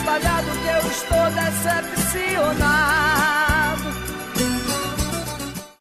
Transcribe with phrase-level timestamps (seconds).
[0.00, 3.82] espalhado que eu estou decepcionado.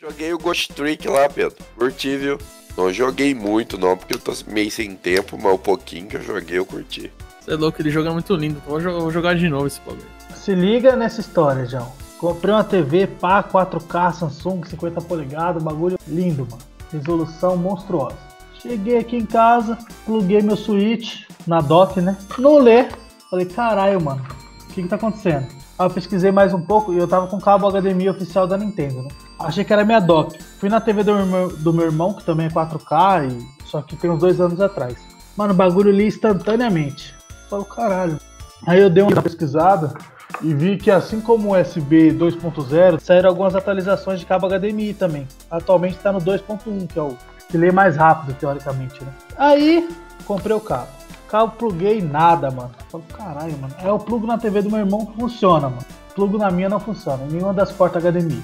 [0.02, 1.56] Joguei o Ghost Trick lá, Pedro.
[1.78, 2.38] Curti, viu?
[2.78, 6.22] Não joguei muito, não, porque eu tô meio sem tempo, mas o pouquinho que eu
[6.22, 7.10] joguei eu curti.
[7.40, 8.62] Você é louco, ele joga muito lindo.
[8.68, 10.04] Vou jogar, vou jogar de novo esse bagulho.
[10.36, 11.92] Se liga nessa história, João.
[12.18, 16.62] Comprei uma TV pá 4K Samsung 50 polegadas, bagulho lindo, mano.
[16.92, 18.18] Resolução monstruosa.
[18.62, 22.18] Cheguei aqui em casa, pluguei meu Switch na dock, né?
[22.38, 22.90] Não lê.
[23.30, 24.22] Falei, caralho, mano,
[24.64, 25.46] o que que tá acontecendo?
[25.78, 29.04] Aí eu pesquisei mais um pouco e eu tava com cabo HDMI oficial da Nintendo,
[29.04, 29.10] né?
[29.38, 30.38] Achei que era minha dock.
[30.60, 33.68] Fui na TV do meu, do meu irmão, que também é 4K, e...
[33.68, 34.98] só que tem uns dois anos atrás.
[35.38, 37.16] Mano, o bagulho li instantaneamente.
[37.50, 38.20] Falei, caralho.
[38.66, 39.94] Aí eu dei uma pesquisada
[40.42, 45.28] e vi que assim como o USB 2.0, saíram algumas atualizações de cabo HDMI também.
[45.52, 47.16] Atualmente está no 2.1, que é o
[47.48, 49.14] que lê mais rápido, teoricamente, né?
[49.38, 49.88] Aí,
[50.26, 50.99] comprei o cabo.
[51.30, 52.72] Cabo pluguei nada, mano.
[52.90, 53.74] Falei, caralho, mano.
[53.84, 55.86] É o plugo na TV do meu irmão que funciona, mano.
[56.16, 58.42] Plugo na minha não funciona, nenhuma das portas HDMI.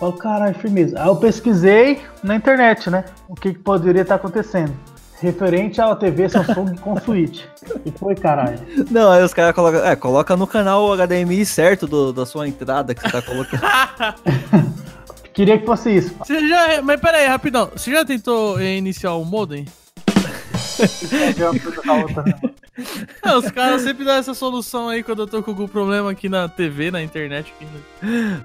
[0.00, 1.00] Falei, caralho, firmeza.
[1.00, 3.04] Aí eu pesquisei na internet, né?
[3.28, 4.74] O que, que poderia estar acontecendo.
[5.20, 7.44] Referente à TV Samsung com Switch.
[7.86, 8.58] E foi, caralho.
[8.90, 9.84] Não, aí os caras colocam.
[9.84, 13.62] É, coloca no canal o HDMI certo do, da sua entrada que você tá colocando.
[15.32, 16.14] Queria que fosse isso.
[16.18, 16.82] Você já.
[16.82, 17.70] Mas pera aí, rapidão.
[17.74, 19.64] Você já tentou iniciar o modem?
[23.24, 26.28] Não, os caras sempre dão essa solução aí quando eu tô com algum problema aqui
[26.28, 27.52] na TV, na internet.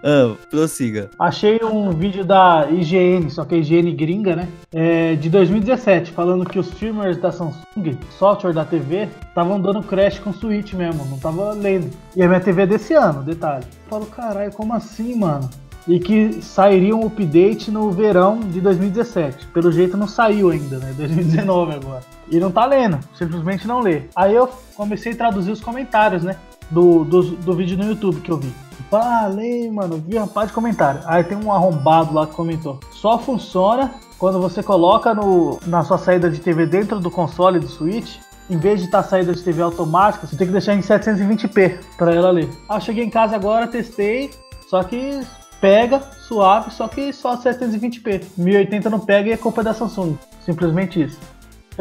[0.03, 1.09] Ah, prossiga.
[1.19, 4.47] Achei um vídeo da IGN, só que a IGN gringa, né?
[4.71, 10.19] É, de 2017, falando que os firmwares da Samsung, software da TV, estavam dando crash
[10.19, 11.89] com Switch mesmo, não tava lendo.
[12.15, 13.65] E a minha TV é desse ano, detalhe.
[13.65, 15.49] Eu falo, caralho, como assim, mano?
[15.87, 19.47] e que sairia um update no verão de 2017.
[19.47, 20.93] Pelo jeito não saiu ainda, né?
[20.95, 22.03] 2019 agora.
[22.31, 24.03] E não tá lendo, simplesmente não lê.
[24.15, 26.37] Aí eu comecei a traduzir os comentários, né?
[26.69, 28.51] Do, do, do vídeo no YouTube que eu vi.
[28.89, 31.01] Falei, mano, vi uma parte de comentário.
[31.05, 32.79] Aí tem um arrombado lá que comentou.
[32.91, 37.67] Só funciona quando você coloca no, na sua saída de TV dentro do console do
[37.67, 38.17] Switch
[38.51, 41.77] em vez de estar tá saída de TV automática, você tem que deixar em 720p
[41.97, 42.49] para ela ler.
[42.67, 44.29] Ah, cheguei em casa agora, testei,
[44.67, 45.21] só que
[45.61, 48.23] pega, suave, só que só 720p.
[48.37, 50.17] 1080 não pega e é culpa da Samsung.
[50.45, 51.17] Simplesmente isso.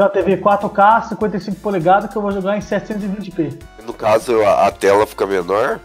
[0.00, 3.60] É uma TV 4K, 55 polegadas que eu vou jogar em 720p.
[3.84, 5.78] No caso, a, a tela fica menor?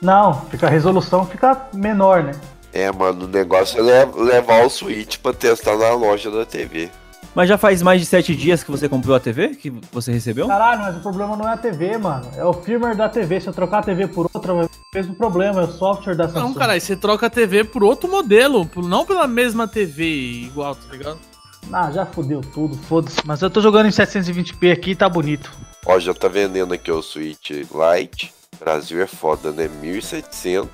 [0.00, 2.32] Não, fica a resolução fica menor, né?
[2.72, 6.88] É, mano, o negócio é levar o Switch pra testar na loja da TV.
[7.34, 9.56] Mas já faz mais de sete dias que você comprou a TV?
[9.56, 10.46] Que você recebeu?
[10.46, 12.28] Caralho, mas o problema não é a TV, mano.
[12.36, 13.40] É o firmware da TV.
[13.40, 15.62] Se eu trocar a TV por outra, vai o mesmo problema.
[15.62, 16.46] É o software da Samsung.
[16.46, 18.70] Não, caralho, você troca a TV por outro modelo.
[18.76, 20.04] Não pela mesma TV
[20.44, 21.31] igual, tá ligado?
[21.70, 23.18] Ah, já fodeu tudo, foda-se.
[23.24, 25.52] Mas eu tô jogando em 720p aqui e tá bonito.
[25.84, 28.32] Ó, já tá vendendo aqui o Switch Lite.
[28.58, 29.68] Brasil é foda, né?
[29.82, 30.68] 1.700.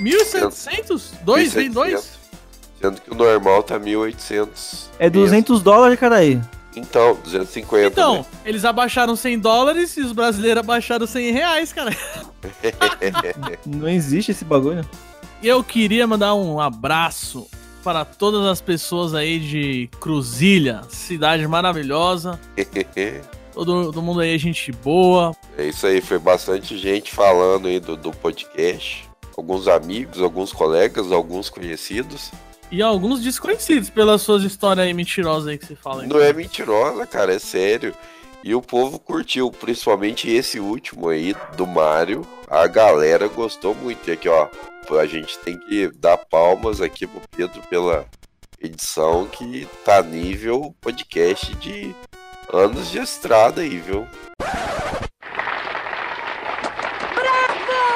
[0.00, 1.02] 1.700?
[1.22, 2.18] Dois, vem dois?
[2.80, 4.88] Sendo que o normal tá 1.800.
[4.98, 5.64] É 200 mesmo.
[5.64, 6.40] dólares, cara aí.
[6.74, 7.86] Então, 250.
[7.86, 8.24] Então, né?
[8.44, 11.96] eles abaixaram 100 dólares e os brasileiros abaixaram 100 reais, cara.
[13.66, 14.84] Não existe esse bagulho.
[15.42, 17.46] Eu queria mandar um abraço
[17.82, 22.38] para todas as pessoas aí de Cruzilha, cidade maravilhosa.
[23.52, 25.36] Todo, todo mundo aí é gente boa.
[25.58, 29.06] É isso aí, foi bastante gente falando aí do, do podcast.
[29.36, 32.30] Alguns amigos, alguns colegas, alguns conhecidos.
[32.70, 36.02] E alguns desconhecidos pelas suas histórias aí mentirosas aí que você fala.
[36.02, 36.08] Aí.
[36.08, 37.94] Não é mentirosa, cara, é sério.
[38.42, 42.26] E o povo curtiu, principalmente esse último aí do Mario.
[42.48, 44.08] A galera gostou muito.
[44.08, 44.48] E aqui, ó,
[44.90, 48.04] a gente tem que dar palmas aqui pro Pedro pela
[48.60, 51.94] edição que tá nível podcast de
[52.52, 54.06] anos de estrada aí, viu?
[54.38, 54.82] Bravo,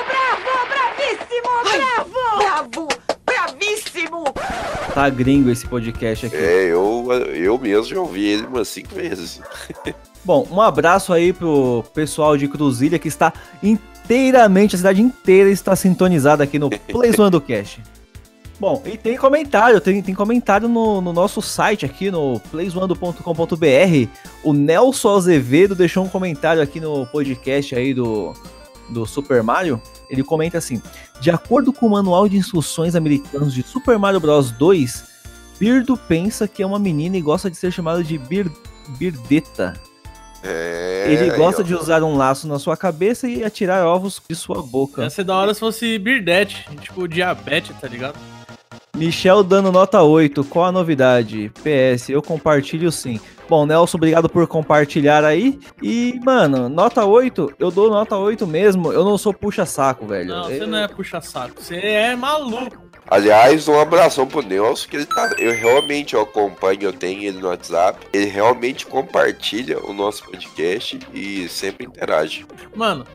[0.07, 2.39] bravo, bravíssimo, bravo!
[2.39, 2.89] Bravo,
[3.25, 4.25] bravíssimo!
[4.95, 6.37] Tá gringo esse podcast aqui.
[6.37, 9.41] É, eu, eu mesmo já ouvi ele umas cinco vezes.
[10.25, 13.33] Bom, um abraço aí pro pessoal de Cruzilha que está
[14.07, 17.83] inteiramente, a cidade inteira está sintonizada aqui no Play do Cast.
[18.59, 24.09] Bom, e tem comentário, tem, tem comentário no, no nosso site aqui no playzoando.com.br.
[24.43, 28.33] O Nelson Azevedo deixou um comentário aqui no podcast aí do,
[28.89, 29.81] do Super Mario.
[30.09, 30.81] Ele comenta assim:
[31.21, 35.05] De acordo com o manual de instruções americanos de Super Mario Bros 2,
[35.59, 38.51] Birdo pensa que é uma menina e gosta de ser chamada de Bir,
[38.99, 39.75] Birdeta.
[40.43, 44.35] É, Ele gosta aí, de usar um laço na sua cabeça e atirar ovos de
[44.35, 45.03] sua boca.
[45.03, 48.19] Ia ser da hora se fosse Birdete, tipo diabetes, tá ligado?
[48.97, 51.53] Michel dando nota 8, qual a novidade?
[51.63, 53.21] PS, eu compartilho sim.
[53.49, 55.59] Bom, Nelson, obrigado por compartilhar aí.
[55.83, 58.93] E, mano, nota 8, eu dou nota 8 mesmo.
[58.93, 60.29] Eu não sou puxa-saco, velho.
[60.29, 61.63] Não, você não é puxa-saco.
[61.63, 62.86] Você é maluco.
[63.09, 65.35] Aliás, um abração pro Nelson, que ele tá.
[65.39, 68.05] Eu realmente eu acompanho, eu tenho ele no WhatsApp.
[68.13, 72.45] Ele realmente compartilha o nosso podcast e sempre interage.
[72.75, 73.07] Mano,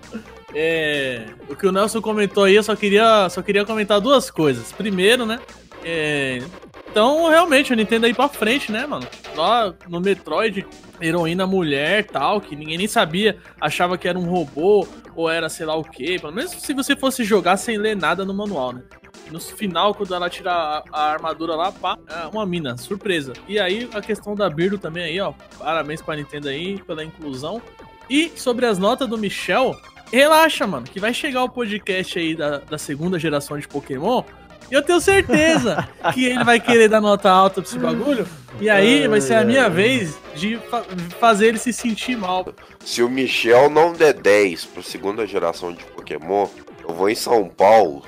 [0.54, 4.72] é, o que o Nelson comentou aí, eu só queria, só queria comentar duas coisas.
[4.72, 5.40] Primeiro, né?
[5.84, 6.42] É,
[6.90, 9.08] então, realmente, o Nintendo aí pra frente, né, mano?
[9.36, 10.66] Lá no Metroid,
[11.02, 14.86] heroína mulher tal, que ninguém nem sabia, achava que era um robô
[15.16, 16.20] ou era sei lá o que.
[16.20, 18.84] Pelo menos se você fosse jogar sem ler nada no manual, né?
[19.32, 23.34] No final, quando ela tira a, a armadura lá, pá, é uma mina, surpresa.
[23.48, 25.34] E aí, a questão da Birdo também aí, ó.
[25.58, 27.62] Parabéns pra Nintendo aí pela inclusão.
[28.10, 29.74] E sobre as notas do Michel,
[30.12, 34.24] relaxa, mano, que vai chegar o podcast aí da, da segunda geração de Pokémon.
[34.72, 38.26] E eu tenho certeza que ele vai querer dar nota alta pra esse bagulho.
[38.60, 40.84] E aí vai ser a minha vez de fa-
[41.20, 42.48] fazer ele se sentir mal.
[42.86, 46.48] Se o Michel não der 10 pra segunda geração de Pokémon,
[46.88, 48.04] eu vou em São Paulo,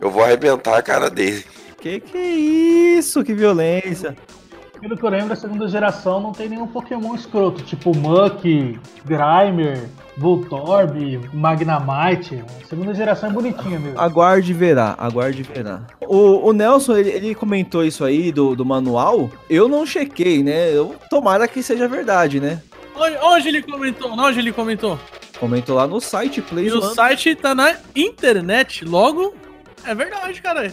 [0.00, 1.44] eu vou arrebentar a cara dele.
[1.80, 2.30] Que que é
[2.98, 3.22] isso?
[3.22, 4.16] Que violência.
[4.80, 8.42] Pelo que eu lembro, a segunda geração não tem nenhum Pokémon escroto, tipo Muck,
[9.04, 9.88] Grimer,
[10.18, 12.44] Voltorb, Magnamite.
[12.62, 14.00] A segunda geração é bonitinha mesmo.
[14.00, 15.82] Aguarde e verá, aguarde e verá.
[16.00, 19.30] O, o Nelson, ele, ele comentou isso aí do, do manual.
[19.48, 20.70] Eu não chequei, né?
[20.74, 22.60] Eu, tomara que seja verdade, né?
[22.96, 24.10] Onde, onde ele comentou?
[24.10, 24.98] Onde ele comentou?
[25.38, 29.32] Comentou lá no site Play E o site tá na internet, logo.
[29.84, 30.72] É verdade, cara.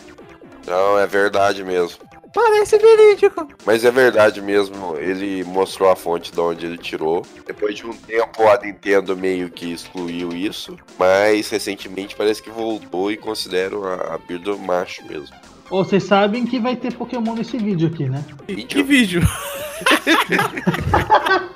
[0.65, 2.00] Não, é verdade mesmo.
[2.36, 3.48] Parece verídico.
[3.66, 7.26] Mas é verdade mesmo, ele mostrou a fonte de onde ele tirou.
[7.48, 13.10] Depois de um tempo, a Nintendo meio que excluiu isso, mas recentemente parece que voltou
[13.10, 15.34] e consideram a, a Birdo macho mesmo.
[15.70, 18.22] Vocês sabem que vai ter Pokémon nesse vídeo aqui, né?
[18.68, 19.22] Que vídeo?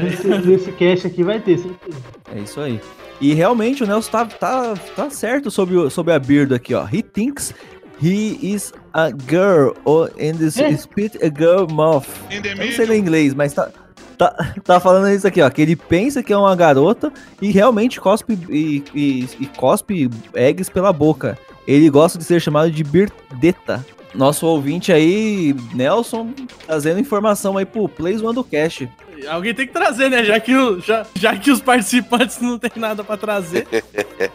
[0.00, 1.98] Nesse, nesse cast aqui vai ter, certeza.
[2.34, 2.80] É isso aí.
[3.20, 6.86] E realmente o Nelson tá, tá, tá certo sobre, sobre a Birdo aqui, ó.
[6.86, 7.54] He thinks
[8.02, 10.76] he is a girl, or in this É.
[10.76, 12.06] spit a girl mouth.
[12.30, 13.70] Não sei ler inglês, mas tá,
[14.18, 15.48] tá, tá falando isso aqui, ó.
[15.50, 20.70] Que ele pensa que é uma garota e realmente cospe e, e, e cospe eggs
[20.70, 21.38] pela boca.
[21.66, 23.84] Ele gosta de ser chamado de Birdeta.
[24.14, 26.34] Nosso ouvinte aí, Nelson,
[26.66, 28.82] trazendo informação aí pro Plays One do Cash.
[29.26, 30.22] Alguém tem que trazer, né?
[30.24, 33.66] Já que, o, já, já que os participantes não tem nada pra trazer.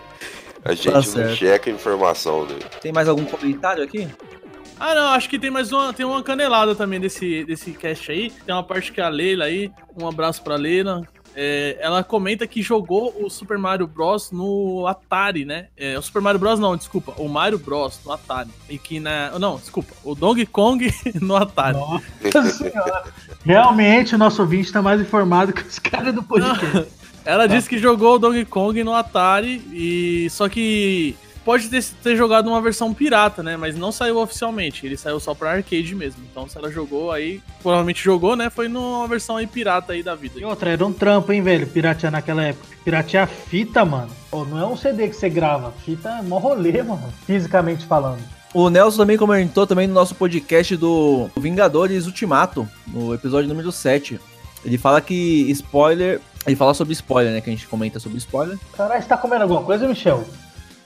[0.67, 1.35] A gente Tá não certo.
[1.35, 2.65] checa a informação dele.
[2.81, 4.07] Tem mais algum comentário aqui?
[4.79, 8.29] Ah, não, acho que tem mais uma, tem uma canelada também desse, desse cast aí.
[8.45, 11.01] Tem uma parte que a Leila aí, um abraço pra Leila.
[11.39, 14.31] É, ela comenta que jogou o Super Mario Bros.
[14.31, 15.67] no Atari, né?
[15.77, 16.59] É, o Super Mario Bros.
[16.59, 17.99] não, desculpa, o Mario Bros.
[18.05, 18.49] no Atari.
[18.69, 19.37] E que na.
[19.39, 20.91] Não, desculpa, o Donkey Kong
[21.21, 21.77] no Atari.
[21.77, 23.03] Nossa senhora.
[23.45, 26.87] Realmente o nosso ouvinte tá mais informado que os caras do podcast.
[27.27, 31.13] Ela disse que jogou o Donkey Kong no Atari e só que
[31.43, 33.57] pode ter, ter jogado uma versão pirata, né?
[33.57, 34.85] Mas não saiu oficialmente.
[34.85, 36.23] Ele saiu só pra arcade mesmo.
[36.31, 38.49] Então se ela jogou aí, provavelmente jogou, né?
[38.49, 40.39] Foi numa versão aí pirata aí da vida.
[40.39, 42.65] E outra, era um trampo, hein, velho, piratear naquela época.
[42.85, 44.11] Piratear fita, mano.
[44.31, 45.73] Pô, não é um CD que você grava.
[45.83, 47.13] Fita é mó rolê, mano.
[47.25, 48.21] Fisicamente falando.
[48.53, 54.17] O Nelson também comentou também no nosso podcast do Vingadores Ultimato, no episódio número 7.
[54.65, 56.21] Ele fala que spoiler.
[56.47, 57.41] Ele fala sobre spoiler, né?
[57.41, 58.57] Que a gente comenta sobre spoiler.
[58.75, 60.23] Caralho, você tá comendo alguma coisa, Michel?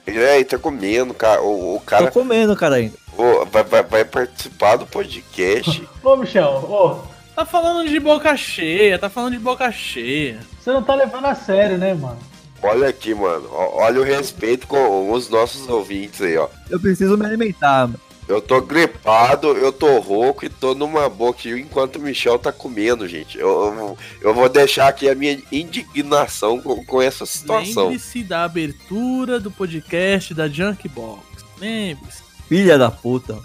[0.07, 1.41] É, ele tá comendo, cara.
[1.41, 2.95] O, o Tô cara comendo, cara, ainda.
[3.15, 5.87] ô, vai, vai- vai participar do podcast.
[6.03, 10.39] Ô, Michel, ô, Tá falando de boca cheia, tá falando de boca cheia.
[10.59, 12.17] você não tá levando a sério, né, mano?
[12.61, 13.47] Olha aqui, mano.
[13.51, 16.47] Olha o respeito com os nossos ouvintes aí, ó.
[16.69, 17.89] Eu preciso me alimentar.
[18.31, 23.05] Eu tô gripado, eu tô rouco e tô numa boca enquanto o Michel tá comendo,
[23.05, 23.37] gente.
[23.37, 27.87] Eu, eu, vou deixar aqui a minha indignação com, com essa situação.
[27.87, 31.21] Lembre-se da abertura do podcast da Junkbox.
[31.59, 32.23] Lembre-se.
[32.47, 33.37] Filha da puta.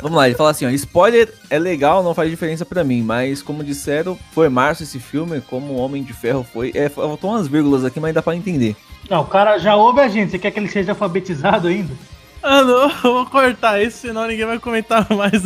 [0.00, 3.42] Vamos lá, ele fala assim, ó, spoiler é legal, não faz diferença pra mim, mas
[3.42, 6.72] como disseram, foi março esse filme, como o Homem de Ferro foi.
[6.74, 8.74] É, faltou umas vírgulas aqui, mas dá pra entender.
[9.10, 10.30] Não, o cara já ouve a gente.
[10.30, 11.94] Você quer que ele seja alfabetizado ainda?
[12.42, 15.42] Ah, não, eu vou cortar isso, senão ninguém vai comentar mais.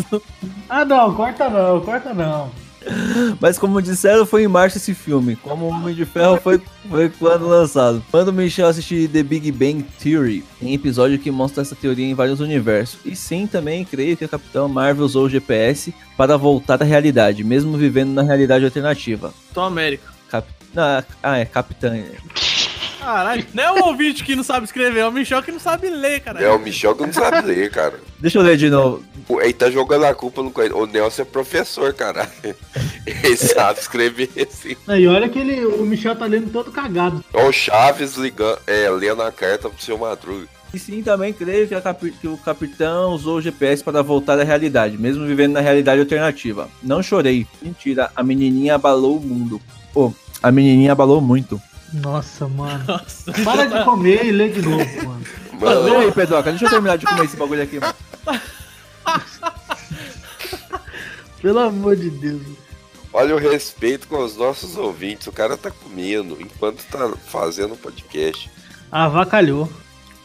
[0.68, 2.50] Ah, não, corta não, corta não.
[3.40, 5.36] Mas como disseram, foi em março esse filme.
[5.36, 8.04] Como o Homem de Ferro foi, foi quando lançado.
[8.10, 12.14] Quando o Michel assistir The Big Bang Theory, tem episódio que mostra essa teoria em
[12.14, 13.00] vários universos.
[13.04, 17.42] E sim, também creio que a Capitão Marvel usou o GPS para voltar à realidade,
[17.42, 19.32] mesmo vivendo na realidade alternativa.
[19.52, 20.12] Tô América.
[20.28, 20.46] Cap...
[20.76, 21.94] Ah, ah, é Capitã.
[23.04, 25.90] Caralho, não é o ouvinte que não sabe escrever, é o Michel que não sabe
[25.90, 26.40] ler, cara.
[26.40, 28.00] É o Michel que não sabe ler, cara.
[28.18, 29.04] Deixa eu ler de novo.
[29.26, 30.76] Pô, Ele tá jogando a culpa no coelho.
[30.78, 32.28] O Nelson é professor, cara.
[33.06, 34.76] Ele sabe escrever assim.
[34.88, 37.22] E olha que ele, o Michel tá lendo todo cagado.
[37.32, 40.46] Ó, o Chaves ligando, é, lendo a carta pro seu Madruga.
[40.72, 44.38] E sim, também creio que, a capi- que o capitão usou o GPS para voltar
[44.40, 46.68] à realidade, mesmo vivendo na realidade alternativa.
[46.82, 47.46] Não chorei.
[47.62, 49.60] Mentira, a menininha abalou o mundo.
[49.92, 51.60] Pô, a menininha abalou muito.
[51.94, 52.84] Nossa, mano.
[52.86, 53.32] Nossa.
[53.44, 55.24] Para de comer e lê de novo, mano.
[55.60, 57.94] Mano, aí, Pedroca, deixa eu terminar de comer esse bagulho aqui, mano.
[61.40, 62.42] Pelo amor de Deus.
[63.12, 65.28] olha o respeito com os nossos ouvintes.
[65.28, 68.50] O cara tá comendo enquanto tá fazendo o podcast.
[68.90, 69.70] Avacalhou.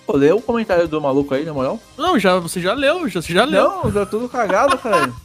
[0.07, 1.79] Pô, lê o comentário do maluco aí, na moral.
[1.95, 3.81] Não, já, você já leu, já, você já leu.
[3.83, 5.13] Não, já tudo cagado, cara.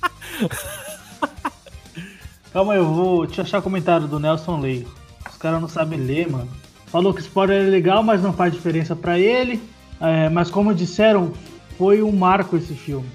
[2.52, 4.86] Calma aí, eu vou te achar comentário do Nelson Leio.
[5.34, 6.48] Os caras não sabem ler, mano.
[6.86, 9.60] Falou que spoiler é legal, mas não faz diferença pra ele.
[10.00, 11.32] É, mas como disseram,
[11.76, 13.08] foi um marco esse filme.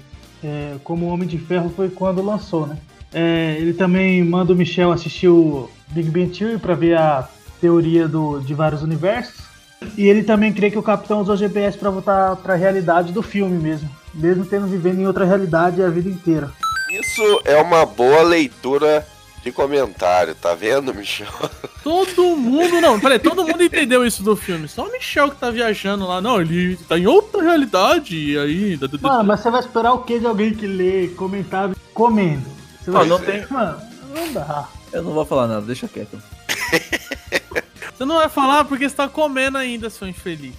[0.44, 2.76] É, como o Homem de Ferro foi quando lançou, né?
[3.12, 7.26] É, ele também manda o Michel assistir o Big Bang Theory pra ver a
[7.58, 9.40] teoria do, de vários universos.
[9.96, 13.58] E ele também crê que o Capitão usou GPS pra voltar pra realidade do filme
[13.58, 13.88] mesmo.
[14.12, 16.52] Mesmo tendo vivendo em outra realidade a vida inteira.
[16.90, 19.06] Isso é uma boa leitura
[19.42, 21.28] de comentário, tá vendo, Michel?
[21.82, 24.68] Todo mundo, não, peraí, todo mundo entendeu isso do filme.
[24.68, 26.20] Só o Michel que tá viajando lá.
[26.20, 28.78] Não, ele tá em outra realidade e aí.
[29.00, 32.44] Mano, mas você vai esperar o que de alguém que lê comentário comendo?
[32.78, 33.80] Você vai não tem- Mano,
[34.14, 34.68] não dá.
[34.92, 36.20] Eu não vou falar nada, deixa quieto.
[37.96, 40.54] Você não vai falar porque você tá comendo ainda, seu infeliz.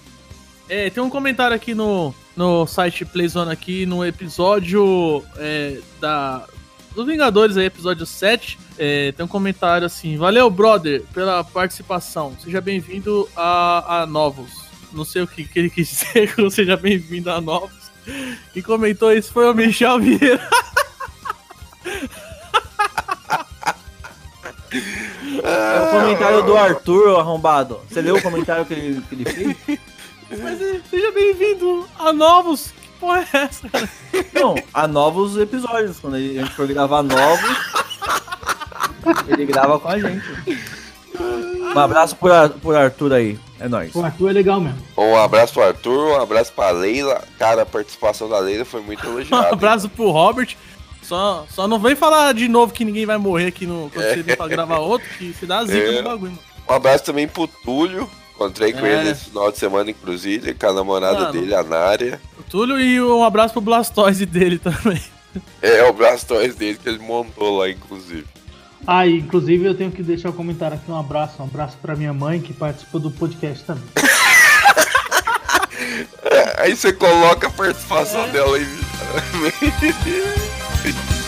[0.70, 6.46] É, tem um comentário aqui no, no site Playzone aqui, no episódio é, da
[6.94, 8.58] dos Vingadores aí, episódio 7.
[8.78, 12.36] É, tem um comentário assim, valeu, brother, pela participação.
[12.40, 14.52] Seja bem-vindo a, a Novos.
[14.92, 17.92] Não sei o que, que ele quis dizer com seja bem-vindo a Novos.
[18.54, 20.42] Quem comentou isso foi o Michel Vieira.
[25.44, 27.80] É o comentário do Arthur, arrombado.
[27.90, 29.80] Você leu o comentário que ele, que ele fez?
[30.42, 32.74] Mas é, seja bem-vindo a Novos.
[33.02, 33.90] Porra é essa, cara?
[34.34, 36.00] Não, há novos episódios.
[36.00, 37.58] Quando a gente for gravar novos,
[39.28, 40.24] ele grava com a gente.
[41.20, 43.40] Um abraço por, Ar- por Arthur aí.
[43.60, 43.94] É nóis.
[43.96, 44.78] O Arthur é legal mesmo.
[44.98, 47.22] Um abraço pro Arthur, um abraço pra Leila.
[47.38, 49.50] Cara, a participação da Leila foi muito Um elogiada.
[49.50, 50.56] abraço pro Robert.
[51.02, 54.22] Só, só não vem falar de novo que ninguém vai morrer aqui no, quando você
[54.24, 56.02] vir pra gravar outro, que se dá zica É.
[56.02, 56.40] no bagulho, mano.
[56.70, 58.08] Um abraço também pro Túlio.
[58.36, 59.00] Encontrei com É.
[59.02, 61.32] ele esse final de semana, inclusive, com a namorada Mano.
[61.34, 62.20] dele, a Nária.
[62.52, 65.02] Túlio e um abraço pro Blastoise dele também.
[65.62, 68.26] É o Blastoise dele que ele montou lá, inclusive.
[68.86, 71.96] Ah, e inclusive eu tenho que deixar um comentário aqui, um abraço, um abraço pra
[71.96, 73.84] minha mãe que participou do podcast também.
[76.24, 78.68] É, aí você coloca a participação dela aí.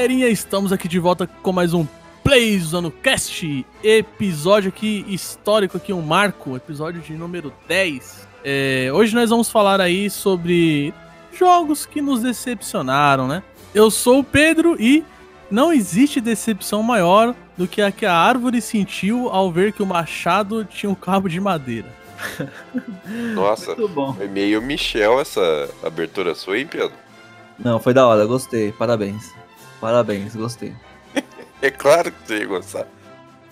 [0.00, 1.86] galerinha, estamos aqui de volta com mais um
[2.24, 8.26] Playzone Cast, episódio aqui histórico, aqui um marco, episódio de número 10.
[8.42, 10.94] É, hoje nós vamos falar aí sobre
[11.38, 13.42] jogos que nos decepcionaram, né?
[13.74, 15.04] Eu sou o Pedro e
[15.50, 19.86] não existe decepção maior do que a que a árvore sentiu ao ver que o
[19.86, 21.94] machado tinha um cabo de madeira.
[23.34, 23.76] Nossa,
[24.16, 26.92] foi meio Michel essa abertura sua, hein, Pedro?
[27.58, 28.72] Não, foi da hora, gostei.
[28.72, 29.38] Parabéns.
[29.80, 30.74] Parabéns, gostei.
[31.62, 32.86] É claro que você ia gostar.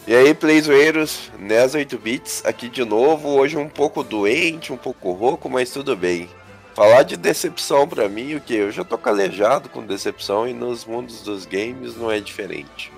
[0.06, 5.12] E aí, playzoeiros, NES 8 bits aqui de novo, hoje um pouco doente, um pouco
[5.12, 6.26] rouco, mas tudo bem.
[6.74, 8.54] Falar de decepção pra mim, o que?
[8.54, 12.90] Eu já tô calejado com decepção e nos mundos dos games não é diferente.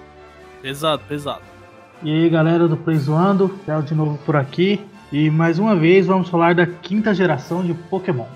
[0.62, 1.42] Pesado, pesado.
[2.02, 4.80] E aí galera do Play Zoando, Theo de novo por aqui.
[5.10, 8.26] E mais uma vez vamos falar da quinta geração de Pokémon.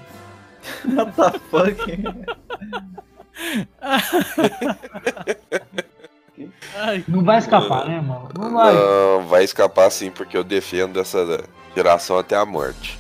[0.97, 3.05] What the fuck?
[7.09, 8.29] Não vai escapar, né, mano?
[8.37, 8.75] Não vai.
[8.75, 12.99] Não, vai escapar sim, porque eu defendo essa geração até a morte.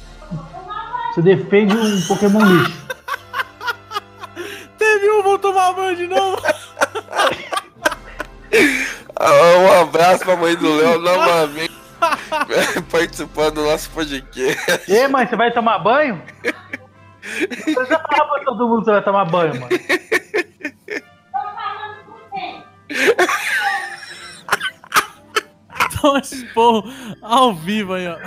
[1.14, 2.86] Você defende um Pokémon lixo.
[4.78, 6.42] teve um, vou tomar banho de novo.
[9.16, 11.74] Ah, um abraço pra mãe do Léo novamente.
[12.90, 14.92] Participando do nosso podcast.
[14.92, 16.20] E mãe, você vai tomar banho?
[17.24, 19.68] Você já falou pra todo mundo que você vai tomar banho, mano.
[26.00, 26.84] Toma esse porro
[27.22, 28.18] ao vivo aí, ó.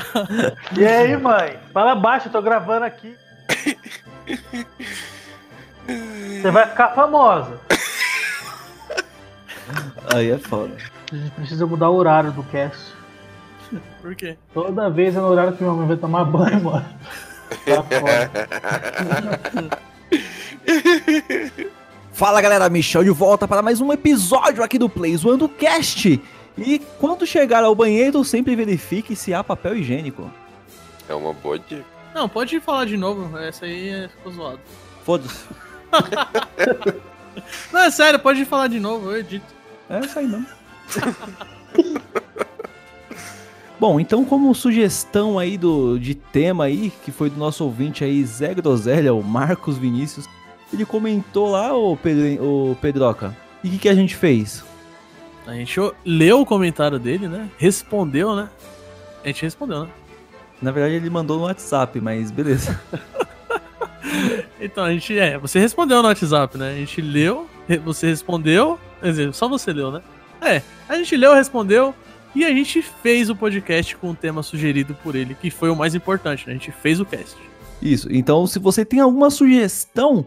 [0.75, 1.59] E aí, mãe?
[1.71, 3.15] Fala baixo, eu tô gravando aqui.
[6.41, 7.59] Você vai ficar famosa.
[10.13, 10.75] Aí é foda.
[11.11, 12.95] A gente precisa mudar o horário do cast.
[14.01, 14.37] Por quê?
[14.53, 16.85] Toda vez é no horário que minha mãe vai tomar banho, mano.
[17.65, 17.83] Tá.
[22.11, 26.19] Fala galera, Michel de volta para mais um episódio aqui do Play Zoando Cast.
[26.57, 30.31] E quando chegar ao banheiro, sempre verifique se há papel higiênico.
[31.07, 31.85] É uma boa dica.
[32.13, 33.37] Não, pode falar de novo.
[33.37, 34.59] Essa aí é- ficou zoado.
[35.05, 35.45] Foda-se.
[37.71, 39.45] Não, é sério, pode falar de novo, eu edito.
[39.89, 40.47] É isso aí mesmo.
[43.79, 48.23] Bom, então como sugestão aí do, de tema aí, que foi do nosso ouvinte aí,
[48.25, 50.27] Zé Groselha, o Marcos Vinícius,
[50.73, 54.63] ele comentou lá, ô, Pedro, ô Pedroca, e o que, que a gente fez?
[55.45, 57.49] A gente o- leu o comentário dele, né?
[57.57, 58.49] Respondeu, né?
[59.23, 59.89] A gente respondeu, né?
[60.61, 62.79] Na verdade ele mandou no WhatsApp, mas beleza.
[64.59, 66.71] Então, a gente, é, você respondeu no WhatsApp, né?
[66.71, 67.47] A gente leu,
[67.85, 70.01] você respondeu, quer dizer, só você leu, né?
[70.41, 71.93] É, a gente leu, respondeu
[72.35, 75.75] e a gente fez o podcast com o tema sugerido por ele, que foi o
[75.75, 76.53] mais importante, né?
[76.53, 77.37] A gente fez o cast.
[77.81, 80.25] Isso, então se você tem alguma sugestão,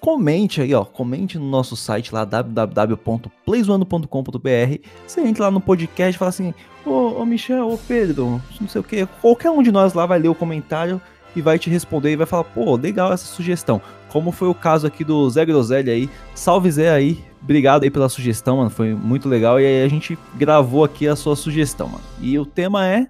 [0.00, 6.18] comente aí, ó, comente no nosso site lá, www.playzoando.com.br, você entra lá no podcast e
[6.18, 6.54] fala assim,
[6.86, 10.18] ô, ô Michel, ô Pedro, não sei o que, qualquer um de nós lá vai
[10.18, 11.00] ler o comentário
[11.34, 13.82] e vai te responder e vai falar, pô, legal essa sugestão.
[14.14, 18.08] Como foi o caso aqui do Zé Groselha aí, salve Zé aí, obrigado aí pela
[18.08, 22.04] sugestão, mano, foi muito legal e aí a gente gravou aqui a sua sugestão, mano.
[22.20, 23.08] E o tema é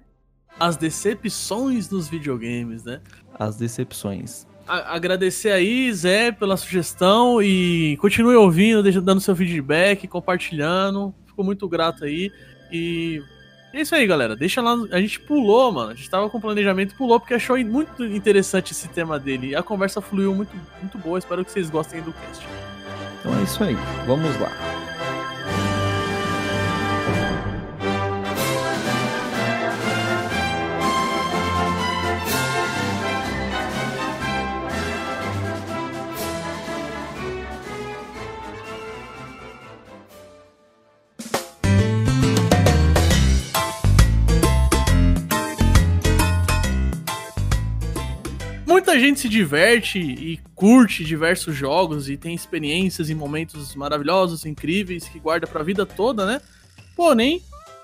[0.59, 3.01] As decepções dos videogames, né?
[3.37, 4.47] as decepções.
[4.67, 11.13] A- agradecer aí, Zé, pela sugestão e continue ouvindo, deixa- dando seu feedback, compartilhando.
[11.27, 12.31] Fico muito grato aí.
[12.71, 13.21] E
[13.75, 14.35] é isso aí, galera.
[14.35, 14.73] Deixa lá.
[14.91, 15.91] A gente pulou, mano.
[15.91, 19.49] A gente tava com planejamento pulou porque achou muito interessante esse tema dele.
[19.49, 21.19] E a conversa fluiu muito, muito boa.
[21.19, 22.47] Espero que vocês gostem do cast.
[23.19, 23.75] Então é isso aí,
[24.07, 24.51] vamos lá.
[48.95, 55.09] Muita gente se diverte e curte diversos jogos e tem experiências e momentos maravilhosos, incríveis,
[55.09, 56.41] que guarda pra vida toda, né?
[56.95, 57.43] Porém,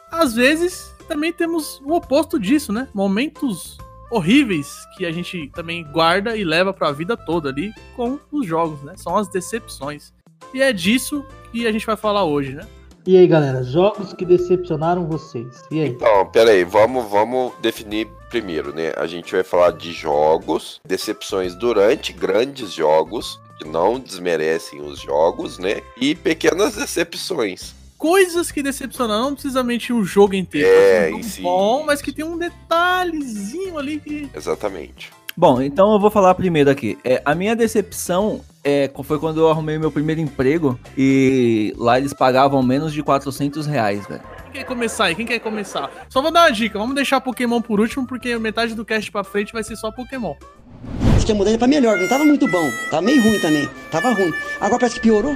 [0.10, 2.88] às vezes também temos o oposto disso, né?
[2.94, 3.78] Momentos
[4.10, 8.82] horríveis que a gente também guarda e leva pra vida toda ali com os jogos,
[8.82, 8.94] né?
[8.96, 10.14] São as decepções.
[10.54, 12.66] E é disso que a gente vai falar hoje, né?
[13.06, 15.64] E aí, galera, jogos que decepcionaram vocês.
[15.72, 15.90] E aí?
[15.90, 18.94] Então, pera aí, vamos, vamos definir primeiro, né?
[18.96, 25.58] A gente vai falar de jogos, decepções durante grandes jogos, que não desmerecem os jogos,
[25.58, 25.82] né?
[26.00, 27.74] E pequenas decepções.
[27.98, 30.68] Coisas que decepcionaram, não precisamente o jogo inteiro.
[30.68, 31.42] É, um em si.
[31.42, 35.12] bom, mas que tem um detalhezinho ali que Exatamente.
[35.36, 36.98] Bom, então eu vou falar primeiro aqui.
[37.04, 42.14] É, a minha decepção é, foi quando eu arrumei meu primeiro emprego e lá eles
[42.14, 44.22] pagavam menos de 400 reais, velho.
[44.44, 45.16] Quem quer começar aí?
[45.16, 45.90] Quem quer começar?
[46.10, 46.78] Só vou dar uma dica.
[46.78, 50.36] Vamos deixar Pokémon por último, porque metade do cast pra frente vai ser só Pokémon.
[51.16, 52.70] Acho que ia mudar ele pra melhor, não tava muito bom.
[52.90, 53.70] Tava meio ruim também.
[53.90, 54.34] Tava ruim.
[54.60, 55.36] Agora parece que piorou.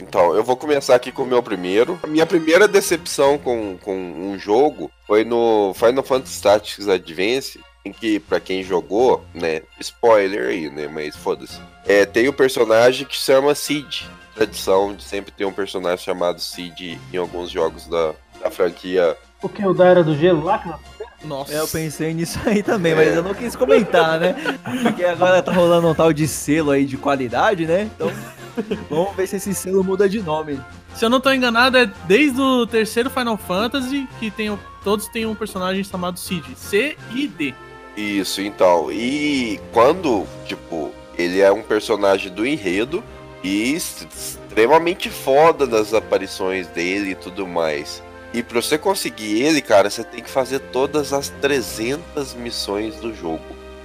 [0.00, 1.98] Então, eu vou começar aqui com o meu primeiro.
[2.02, 8.20] A minha primeira decepção com, com um jogo foi no Final Fantasy Tactics Advance, que,
[8.20, 11.58] pra quem jogou, né, spoiler aí, né, mas foda-se.
[11.86, 14.08] É, tem o personagem que se chama Cid.
[14.34, 19.16] Tradição de sempre ter um personagem chamado Cid em alguns jogos da, da franquia.
[19.42, 19.66] O que?
[19.66, 20.58] O da Era do Gelo lá?
[20.58, 20.80] que ela-
[21.24, 21.52] Nossa.
[21.52, 24.34] É, eu pensei nisso aí também, mas eu não quis comentar, né?
[24.82, 27.90] Porque agora tá rolando um tal de selo aí de qualidade, né?
[27.94, 28.10] Então,
[28.88, 30.60] vamos ver se esse selo muda de nome.
[30.94, 35.06] Se eu não tô enganado, é desde o terceiro Final Fantasy que tem, o- todos
[35.08, 36.44] têm um personagem chamado Cid.
[36.56, 37.54] C e D.
[37.96, 38.90] Isso, então.
[38.90, 43.02] E quando, tipo, ele é um personagem do enredo
[43.42, 48.02] e extremamente foda nas aparições dele e tudo mais.
[48.32, 53.14] E pra você conseguir ele, cara, você tem que fazer todas as 300 missões do
[53.14, 53.44] jogo.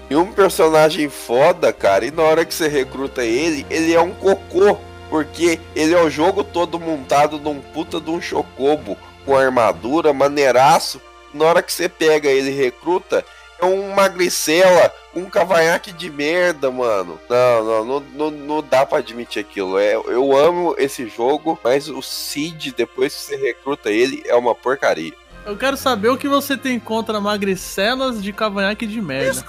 [0.09, 4.11] E um personagem foda, cara, e na hora que você recruta ele, ele é um
[4.11, 4.77] cocô.
[5.09, 11.01] Porque ele é o jogo todo montado num puta de um chocobo com armadura, maneiraço.
[11.33, 13.23] Na hora que você pega ele e recruta,
[13.65, 17.19] um magricela, um cavanhaque de merda, mano.
[17.29, 19.77] Não, não, não, não, não dá pra admitir aquilo.
[19.79, 24.53] É, eu amo esse jogo, mas o Cid, depois que você recruta ele, é uma
[24.53, 25.13] porcaria.
[25.47, 29.45] Eu quero saber o que você tem contra magricelas de cavanhaque de merda.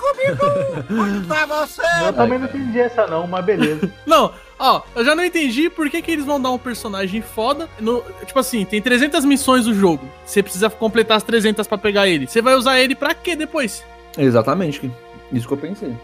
[2.06, 3.92] Eu também não entendi essa não, mas beleza.
[4.06, 7.68] Não, ó, eu já não entendi por que, que eles vão dar um personagem foda.
[7.80, 10.08] No, tipo assim, tem 300 missões no jogo.
[10.24, 12.28] Você precisa completar as 300 pra pegar ele.
[12.28, 13.84] Você vai usar ele pra quê depois?
[14.16, 14.90] Exatamente,
[15.32, 15.94] isso que eu pensei.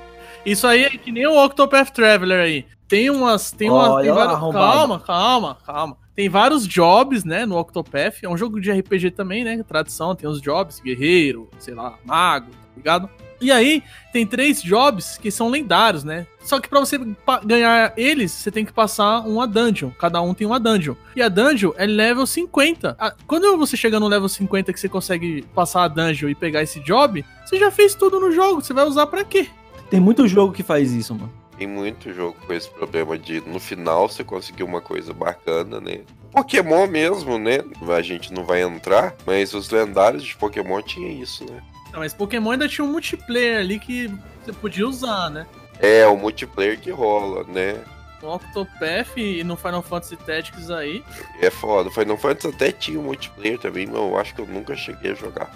[0.44, 2.66] Isso aí é que nem o Octopath Traveler aí.
[2.86, 3.50] Tem umas.
[3.50, 3.88] Tem umas.
[3.88, 5.96] Olha tem várias- calma, calma, calma.
[6.14, 8.22] Tem vários jobs, né, no Octopath.
[8.22, 9.62] É um jogo de RPG também, né?
[9.66, 13.10] Tradição, tem os jobs, guerreiro, sei lá, mago, tá ligado?
[13.40, 16.26] E aí, tem três jobs que são lendários, né?
[16.44, 16.98] Só que pra você
[17.44, 19.90] ganhar eles, você tem que passar uma dungeon.
[19.98, 20.94] Cada um tem uma dungeon.
[21.16, 22.96] E a dungeon é level 50.
[22.98, 26.62] Ah, Quando você chega no level 50 que você consegue passar a dungeon e pegar
[26.62, 28.62] esse job, você já fez tudo no jogo.
[28.62, 29.48] Você vai usar pra quê?
[29.90, 31.32] Tem muito jogo que faz isso, mano.
[31.56, 36.00] Tem muito jogo com esse problema de no final você conseguir uma coisa bacana, né?
[36.32, 37.58] Pokémon mesmo, né?
[37.96, 41.62] A gente não vai entrar, mas os lendários de Pokémon tinha isso, né?
[41.94, 44.12] Não, mas Pokémon ainda tinha um multiplayer ali que
[44.44, 45.46] você podia usar, né?
[45.78, 47.76] É, o multiplayer que rola, né?
[48.20, 51.04] No Octopath e no Final Fantasy Tactics aí.
[51.40, 51.90] É foda.
[51.92, 55.14] Final Fantasy até tinha um multiplayer também, mas eu acho que eu nunca cheguei a
[55.14, 55.52] jogar.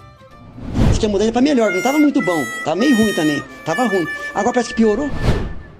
[0.89, 2.41] Acho que a mudança pra melhor, não tava muito bom.
[2.63, 3.43] Tava meio ruim também.
[3.65, 4.07] Tava ruim.
[4.33, 5.09] Agora parece que piorou.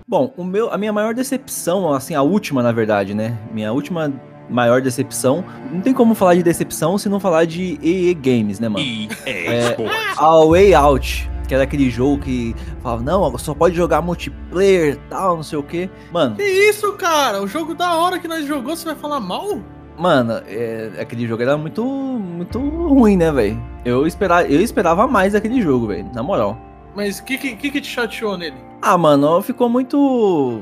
[0.05, 3.37] Bom, o meu, a minha maior decepção, assim, a última, na verdade, né?
[3.51, 4.11] Minha última
[4.49, 5.43] maior decepção.
[5.71, 8.85] Não tem como falar de decepção se não falar de EA Games, né, mano?
[9.25, 9.75] É,
[10.17, 15.37] a Way Out, que era aquele jogo que falava, não, só pode jogar multiplayer tal,
[15.37, 15.89] não sei o quê.
[16.11, 17.41] Mano, Que isso, cara?
[17.41, 19.59] O jogo da hora que nós jogou, você vai falar mal?
[19.99, 23.61] mano, é, aquele jogo era muito, muito ruim, né, velho?
[23.83, 26.57] Eu, esperava, eu esperava mais daquele jogo, velho, na moral.
[26.95, 28.55] Mas o que, que que te chateou nele?
[28.81, 30.61] Ah, mano, ficou muito.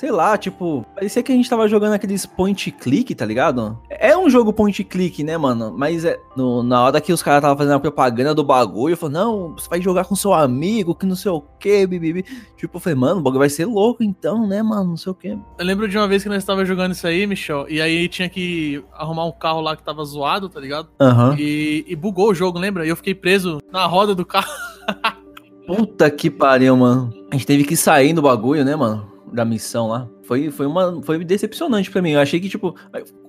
[0.00, 3.78] Sei lá, tipo, parecia que a gente tava jogando aqueles point click, tá ligado?
[3.90, 5.74] É um jogo point click, né, mano?
[5.76, 8.96] Mas é, no- na hora que os caras tava fazendo a propaganda do bagulho, eu
[8.96, 12.24] falei, não, você vai jogar com seu amigo, que não sei o que, bibibi.
[12.56, 14.88] Tipo, eu falei, mano, o bagulho vai ser louco então, né, mano?
[14.88, 15.28] Não sei o que.
[15.28, 18.30] Eu lembro de uma vez que nós tava jogando isso aí, Michel, e aí tinha
[18.30, 20.88] que arrumar um carro lá que tava zoado, tá ligado?
[20.98, 21.36] Aham.
[21.38, 22.86] E, e bugou o jogo, lembra?
[22.86, 24.48] E eu fiquei preso na roda do carro.
[25.66, 27.12] Puta que pariu, mano.
[27.30, 29.09] A gente teve que sair do bagulho, né, mano?
[29.32, 30.08] Da missão lá.
[30.22, 32.10] Foi, foi, uma, foi decepcionante pra mim.
[32.12, 32.74] Eu achei que, tipo,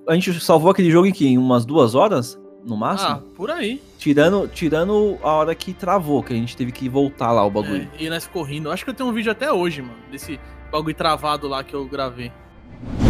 [0.08, 1.26] a gente salvou aquele jogo em que?
[1.26, 2.38] Em umas duas horas?
[2.64, 3.10] No máximo?
[3.10, 3.82] Ah, por aí.
[3.98, 7.88] Tirando, tirando a hora que travou, que a gente teve que voltar lá o bagulho.
[7.98, 8.70] É, e nós correndo.
[8.70, 10.38] Acho que eu tenho um vídeo até hoje, mano, desse
[10.70, 12.30] bagulho travado lá que eu gravei.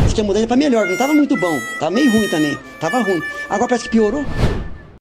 [0.05, 1.59] Acho que a mudança pra melhor, não tava muito bom.
[1.79, 2.59] Tava meio ruim também.
[2.81, 3.23] Tava ruim.
[3.49, 4.25] Agora parece que piorou.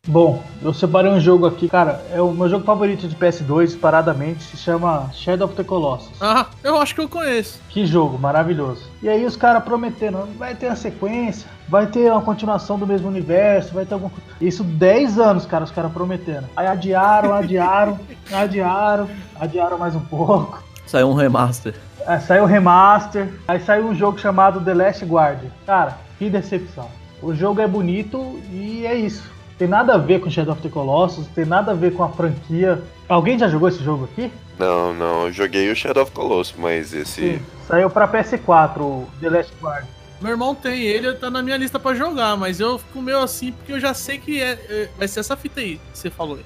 [0.08, 2.04] Bom, eu separei um jogo aqui, cara.
[2.12, 6.10] É o meu jogo favorito de PS2, disparadamente, se chama Shadow of the Colossus.
[6.20, 7.62] Ah, eu acho que eu conheço.
[7.70, 8.90] Que jogo maravilhoso.
[9.04, 13.08] E aí os caras prometeram, vai ter a sequência, vai ter uma continuação do mesmo
[13.08, 14.16] universo, vai ter coisa.
[14.42, 16.50] Isso 10 anos, cara, os caras prometendo.
[16.56, 18.00] Aí adiaram, adiaram,
[18.34, 19.08] adiaram,
[19.40, 20.64] adiaram mais um pouco.
[20.88, 21.76] Saiu um remaster.
[22.08, 25.44] Aí saiu o remaster, aí saiu um jogo chamado The Last Guard.
[25.64, 26.90] Cara, que decepção.
[27.22, 29.31] O jogo é bonito e é isso.
[29.62, 32.10] Tem nada a ver com Shadow of the Colossus, tem nada a ver com a
[32.10, 32.82] franquia.
[33.08, 34.34] Alguém já jogou esse jogo aqui?
[34.58, 37.40] Não, não, eu joguei o Shadow of Colossus, mas esse.
[37.68, 39.86] Saiu pra PS4, o The Last Guard.
[40.20, 43.52] Meu irmão tem ele, tá na minha lista pra jogar, mas eu fico meio assim
[43.52, 46.38] porque eu já sei que é, é- vai ser essa fita aí que você falou
[46.38, 46.46] aí.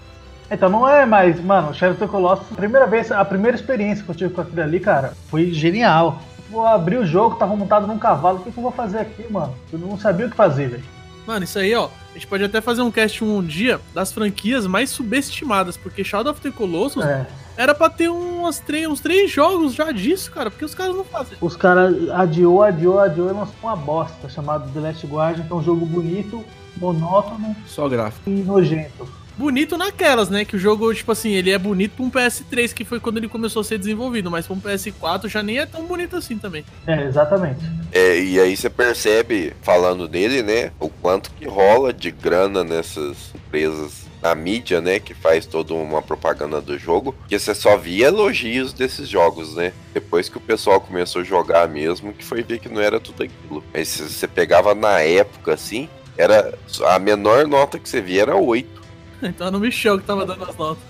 [0.51, 4.03] Então não é mais, mano, Shadow of the Colossus, a primeira vez, a primeira experiência
[4.03, 6.21] que eu tive com aquilo ali, cara, foi genial.
[6.49, 9.25] Vou abrir o jogo, tava montado num cavalo, o que, que eu vou fazer aqui,
[9.31, 9.55] mano?
[9.71, 10.94] Eu não sabia o que fazer, velho.
[11.25, 11.89] Mano, isso aí, ó.
[12.11, 16.31] A gente pode até fazer um cast um dia das franquias mais subestimadas, porque Shadow
[16.31, 17.25] of the Colossus É.
[17.57, 20.51] Era pra ter umas três, uns três jogos já disso, cara.
[20.51, 21.37] Porque os caras não fazem.
[21.39, 25.55] Os caras adiou, adiou, adiou e lançou uma bosta chamada The Last Guardian, que é
[25.55, 26.43] um jogo bonito,
[26.75, 28.29] monótono Só gráfico.
[28.29, 29.07] e nojento.
[29.37, 30.45] Bonito naquelas, né?
[30.45, 33.27] Que o jogo, tipo assim, ele é bonito pra um PS3, que foi quando ele
[33.27, 34.31] começou a ser desenvolvido.
[34.31, 36.63] Mas pra um PS4 já nem é tão bonito assim também.
[36.87, 37.59] É, exatamente.
[37.91, 43.33] É, e aí você percebe, falando dele, né, o quanto que rola de grana nessas
[43.35, 48.07] empresas na mídia, né, que faz toda uma propaganda do jogo, que você só via
[48.07, 49.71] elogios desses jogos, né?
[49.93, 53.23] Depois que o pessoal começou a jogar mesmo, que foi ver que não era tudo
[53.23, 53.63] aquilo.
[53.73, 58.35] Mas se você pegava na época, assim, era a menor nota que você via era
[58.35, 58.84] 8.
[59.23, 60.83] Então era o Michel que tava dando as notas.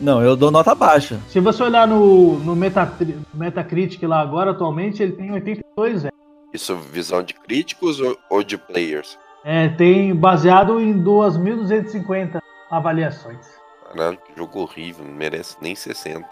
[0.00, 1.18] Não, eu dou nota baixa.
[1.28, 6.14] Se você olhar no, no Metatri- Metacritic lá agora, atualmente, ele tem 82, velho.
[6.52, 9.18] Isso visão de críticos ou, ou de players?
[9.44, 13.46] É, tem baseado em 2.250 avaliações.
[13.88, 16.26] Caralho, que jogo horrível, não merece nem 60.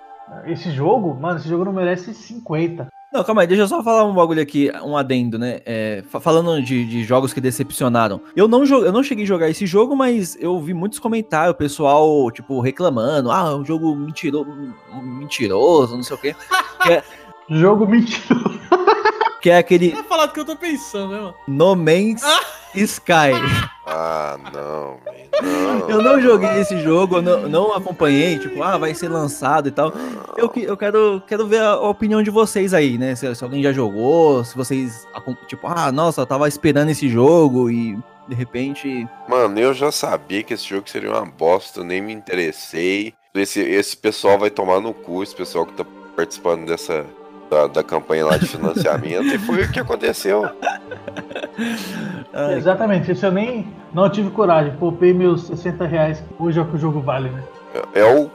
[0.46, 2.88] Esse jogo, mano, esse jogo não merece 50.
[3.14, 5.60] Não, calma aí, deixa eu só falar um bagulho aqui, um adendo, né?
[5.64, 8.20] É, fa- falando de, de jogos que decepcionaram.
[8.34, 11.56] Eu não, eu não cheguei a jogar esse jogo, mas eu vi muitos comentários, o
[11.56, 13.30] pessoal, tipo, reclamando.
[13.30, 14.44] Ah, é um jogo mentiro,
[15.00, 16.34] mentiroso, não sei o quê.
[17.48, 18.58] Jogo mentiroso.
[19.44, 21.34] Que é aquele Vai falar do que eu tô pensando, né, mano?
[21.46, 22.22] No Man's
[22.74, 23.32] Sky.
[23.86, 24.96] Ah, não.
[25.42, 25.90] Não.
[25.90, 29.70] Eu não joguei esse jogo, eu não, não acompanhei, tipo, ah, vai ser lançado e
[29.70, 29.92] tal.
[30.38, 33.14] Eu, que- eu quero, quero ver a, opinião de vocês aí, né?
[33.14, 35.06] Se, se alguém já jogou, se vocês,
[35.46, 39.06] tipo, ah, nossa, eu tava esperando esse jogo e de repente.
[39.28, 43.12] Mano, eu já sabia que esse jogo seria uma bosta, eu nem me interessei.
[43.34, 45.84] Esse, esse pessoal vai tomar no cu, esse pessoal que tá
[46.16, 47.04] participando dessa.
[47.54, 50.44] Da, da campanha lá de financiamento, e foi o que aconteceu.
[52.34, 54.74] ai, Exatamente, isso eu nem não tive coragem.
[54.76, 57.40] Poupei meus 60 reais, hoje é o que o jogo vale, né?
[57.92, 58.30] É o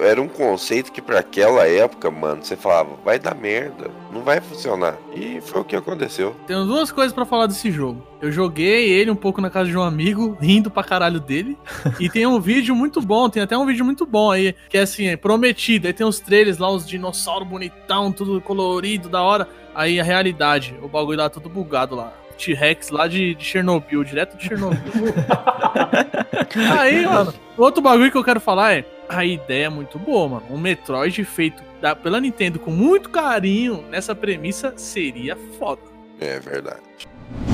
[0.00, 4.40] era um conceito que pra aquela época, mano, você falava, vai dar merda, não vai
[4.40, 4.96] funcionar.
[5.14, 6.36] E foi o que aconteceu.
[6.46, 8.06] Tenho duas coisas pra falar desse jogo.
[8.20, 11.58] Eu joguei ele um pouco na casa de um amigo, rindo pra caralho dele.
[11.98, 14.82] e tem um vídeo muito bom, tem até um vídeo muito bom aí, que é
[14.82, 15.86] assim, é prometido.
[15.86, 19.48] Aí tem os trailers lá, os dinossauros bonitão, tudo colorido, da hora.
[19.74, 22.12] Aí a realidade, o bagulho lá tudo bugado lá.
[22.34, 24.80] T-Rex lá de, de Chernobyl, direto de Chernobyl.
[26.78, 28.84] aí, mano, outro bagulho que eu quero falar é.
[29.06, 30.46] A ideia é muito boa, mano.
[30.50, 35.82] Um Metroid feito da- pela Nintendo com muito carinho nessa premissa seria foda.
[36.20, 36.80] É verdade.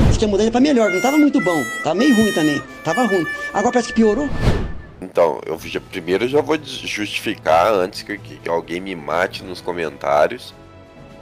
[0.08, 1.60] Acho que a mudança pra melhor, não tava muito bom.
[1.82, 2.62] Tava meio ruim também.
[2.84, 3.26] Tava ruim.
[3.52, 4.28] Agora parece que piorou.
[5.02, 9.60] Então, eu já, primeiro eu já vou justificar antes que, que alguém me mate nos
[9.60, 10.54] comentários.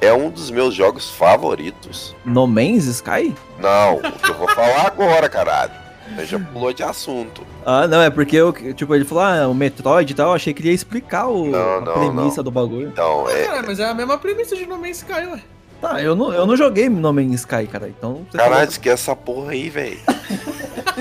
[0.01, 2.15] É um dos meus jogos favoritos.
[2.25, 3.35] No Man's Sky?
[3.59, 5.73] Não, o que eu vou falar agora, caralho.
[6.15, 7.43] Você já pulou de assunto.
[7.67, 10.55] Ah, não, é porque eu, tipo, ele falou, ah, o Metroid e tal, eu achei
[10.55, 12.45] que ele ia explicar o, Não, a não, premissa não.
[12.45, 12.89] do bagulho.
[12.89, 13.45] Então, é.
[13.45, 15.41] Cara, mas é a mesma premissa de No Man's Sky, ué.
[15.81, 18.27] Tá, eu não, eu não joguei No Man's Sky, cara, então...
[18.33, 19.99] Caralho, esquece essa porra aí, velho.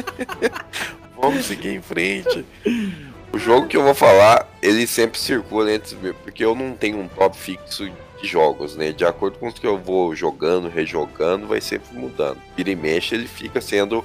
[1.20, 2.46] Vamos seguir em frente.
[3.34, 6.74] O jogo que eu vou falar, ele sempre circula entre os meus, porque eu não
[6.74, 7.90] tenho um top fixo
[8.22, 8.92] de jogos, né?
[8.92, 12.38] De acordo com os que eu vou jogando, rejogando, vai sempre mudando.
[12.56, 14.04] Vira e mexe, ele fica sendo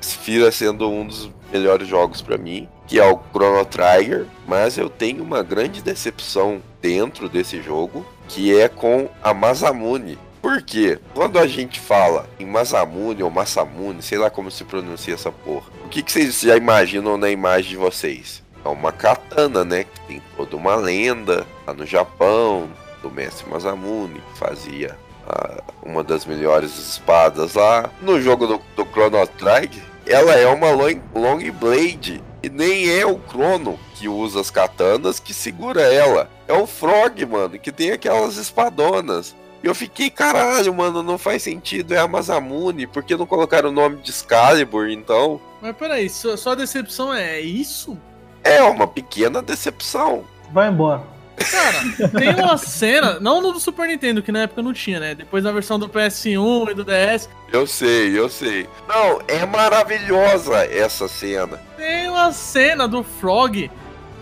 [0.00, 4.88] fica sendo um dos melhores jogos pra mim, que é o Chrono Trigger, mas eu
[4.88, 10.18] tenho uma grande decepção dentro desse jogo, que é com a Masamune.
[10.40, 10.98] Por quê?
[11.14, 15.70] Quando a gente fala em Masamune ou Masamune, sei lá como se pronuncia essa porra,
[15.84, 18.42] o que, que vocês já imaginam na imagem de vocês?
[18.64, 19.84] É uma katana, né?
[19.84, 22.68] Que tem toda uma lenda lá no Japão,
[23.02, 27.90] do mestre Masamune, que fazia ah, uma das melhores espadas lá.
[28.00, 32.22] No jogo do, do Chrono Trigger, ela é uma long, long blade.
[32.42, 36.30] E nem é o Chrono que usa as katanas que segura ela.
[36.46, 39.34] É o Frog, mano, que tem aquelas espadonas.
[39.62, 43.70] E eu fiquei, caralho, mano, não faz sentido, é a Masamune, por que não colocaram
[43.70, 45.40] o nome de Excalibur, então?
[45.60, 47.98] Mas peraí, sua, sua decepção é isso?
[48.44, 50.24] É uma pequena decepção.
[50.52, 51.02] Vai embora.
[51.50, 55.14] Cara, tem uma cena, não no do Super Nintendo, que na época não tinha, né?
[55.14, 58.66] Depois na versão do PS1 e do DS, Eu sei, eu sei.
[58.88, 61.60] Não, é maravilhosa essa cena.
[61.76, 63.70] tem uma cena do Frog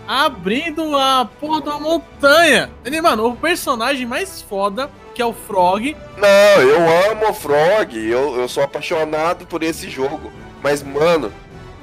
[0.07, 2.69] abrindo a porra uma montanha.
[2.85, 7.93] Ele, mano, o personagem mais foda, que é o Frog, Não, eu amo o Frog,
[7.97, 10.31] eu, eu sou apaixonado por esse jogo.
[10.63, 11.31] Mas, mano,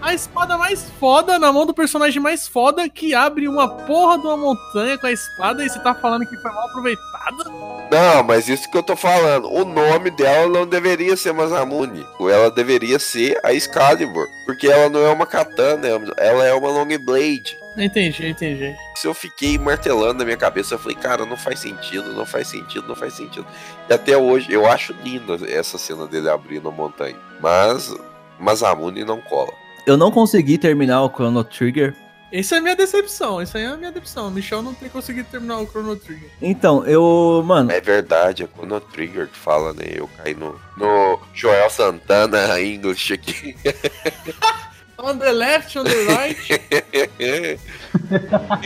[0.05, 4.27] a espada mais foda na mão do personagem mais foda que abre uma porra de
[4.27, 7.45] uma montanha com a espada e você tá falando que foi mal aproveitada?
[7.91, 9.51] não, mas isso que eu tô falando.
[9.51, 12.07] O nome dela não deveria ser Masamune.
[12.21, 14.27] Ela deveria ser a Excalibur.
[14.45, 15.89] Porque ela não é uma katana,
[16.19, 17.57] ela é uma long blade.
[17.77, 18.75] Entendi, entendi.
[18.97, 20.75] Isso eu fiquei martelando na minha cabeça.
[20.75, 23.47] Eu falei, cara, não faz sentido, não faz sentido, não faz sentido.
[23.89, 27.17] E até hoje, eu acho linda essa cena dele abrindo a montanha.
[27.41, 27.95] Mas
[28.39, 29.64] Masamune não cola.
[29.87, 31.95] Eu não consegui terminar o Chrono Trigger.
[32.33, 34.29] Isso é minha decepção, isso aí é a minha decepção.
[34.31, 36.29] Michel não tem conseguido terminar o Chrono Trigger.
[36.43, 37.43] Então, eu.
[37.47, 39.85] Mano, É verdade, é Chrono Trigger que fala, né?
[39.95, 43.55] Eu caí no, no Joel Santana English aqui.
[44.97, 46.39] On the left, on the right.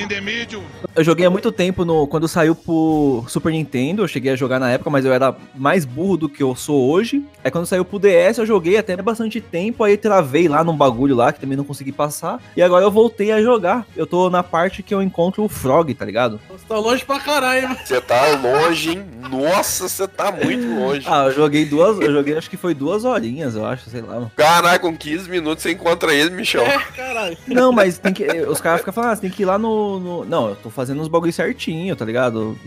[0.01, 0.63] In the middle.
[0.99, 4.03] Eu joguei há muito tempo no, quando saiu pro Super Nintendo.
[4.03, 6.91] Eu cheguei a jogar na época, mas eu era mais burro do que eu sou
[6.91, 7.25] hoje.
[7.45, 9.85] Aí quando saiu pro DS, eu joguei até bastante tempo.
[9.85, 12.41] Aí travei lá num bagulho lá que também não consegui passar.
[12.57, 13.87] E agora eu voltei a jogar.
[13.97, 16.41] Eu tô na parte que eu encontro o Frog, tá ligado?
[16.51, 17.77] Você tá longe pra caralho.
[17.85, 19.05] Você tá longe, hein?
[19.31, 21.07] Nossa, você tá muito longe.
[21.09, 22.01] Ah, eu joguei duas.
[22.01, 24.31] Eu joguei acho que foi duas horinhas, eu acho, sei lá.
[24.37, 26.63] Caraca, com 15 minutos você encontra ele, Michel.
[26.63, 27.37] É, caralho.
[27.47, 28.25] Não, mas tem que.
[28.49, 30.71] Os caras ficam falando, ah, você tem que ir lá no, no- Não, eu tô
[30.71, 32.59] fazendo uns bagulho certinho, tá ligado?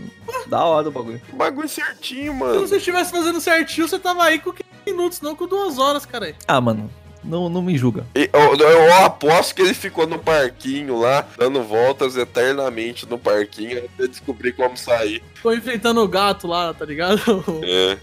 [0.46, 1.20] Da hora o bagulho.
[1.32, 2.60] Bagulho certinho, Se mano.
[2.60, 6.34] você estivesse fazendo certinho, você tava aí com 15 minutos, não com duas horas, cara.
[6.46, 6.90] Ah, mano,
[7.24, 8.04] não, não me julga.
[8.14, 13.78] E Eu, eu aposto que ele ficou no parquinho lá, dando voltas eternamente no parquinho
[13.84, 15.22] até descobrir como sair.
[15.34, 17.20] Ficou enfrentando o gato lá, tá ligado?
[17.64, 17.96] É.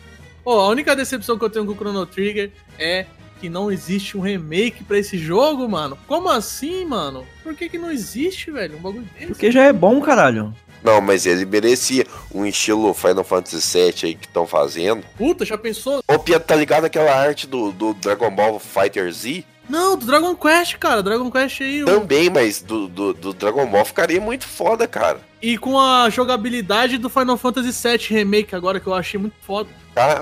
[0.44, 3.06] Pô, a única decepção que eu tenho com o Chrono Trigger é
[3.40, 5.98] que não existe um remake pra esse jogo, mano.
[6.08, 7.26] Como assim, mano?
[7.42, 8.78] Por que que não existe, velho?
[8.78, 9.28] Um bagulho desse?
[9.28, 10.54] Porque já é bom, caralho.
[10.84, 15.04] Não, mas ele merecia um estilo Final Fantasy VII aí que estão fazendo.
[15.18, 16.02] Puta, já pensou?
[16.08, 19.44] Ô, Pia, tá ligado aquela arte do, do Dragon Ball Fighter Z?
[19.70, 21.04] Não, do Dragon Quest, cara.
[21.04, 21.84] Dragon Quest aí.
[21.84, 25.20] o- Também, mas do, do, do Dragon Ball ficaria muito foda, cara.
[25.42, 29.70] E com a jogabilidade do Final Fantasy VII Remake agora, que eu achei muito foda.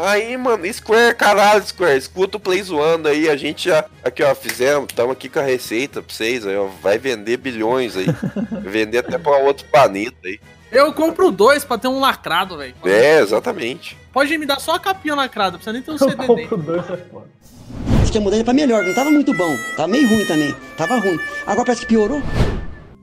[0.06, 4.34] Aí, mano, Square, caralho, Square, escuta o Play zoando aí, a gente já, aqui ó,
[4.34, 8.08] fizemos, tamo aqui com a receita pra vocês aí, ó, vai vender bilhões aí,
[8.64, 10.40] vender até pra outro planeta aí.
[10.72, 12.74] Eu compro dois pra ter um lacrado, velho.
[12.86, 13.96] É, exatamente.
[14.12, 16.36] Pode me dar só a capinha lacrada, não precisa nem ter um Eu CD dentro.
[16.50, 17.26] compro dois, é foda.
[18.02, 19.56] Acho que ia mudar ele pra melhor, não tava muito bom.
[19.76, 20.56] Tava meio ruim também.
[20.78, 21.20] Tava ruim.
[21.46, 22.22] Agora parece que piorou.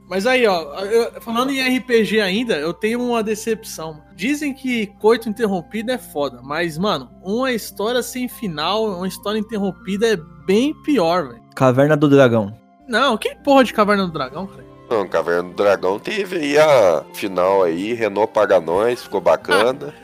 [0.09, 4.03] Mas aí, ó, eu- falando em RPG ainda, eu tenho uma decepção.
[4.15, 10.07] Dizem que coito interrompido é foda, mas, mano, uma história sem final, uma história interrompida
[10.07, 11.43] é bem pior, velho.
[11.55, 12.55] Caverna do Dragão.
[12.87, 14.65] Não, que porra de Caverna do Dragão, cara?
[14.91, 19.95] Não, Caverna do Dragão teve aí a final aí, Renault paga nós, ficou bacana.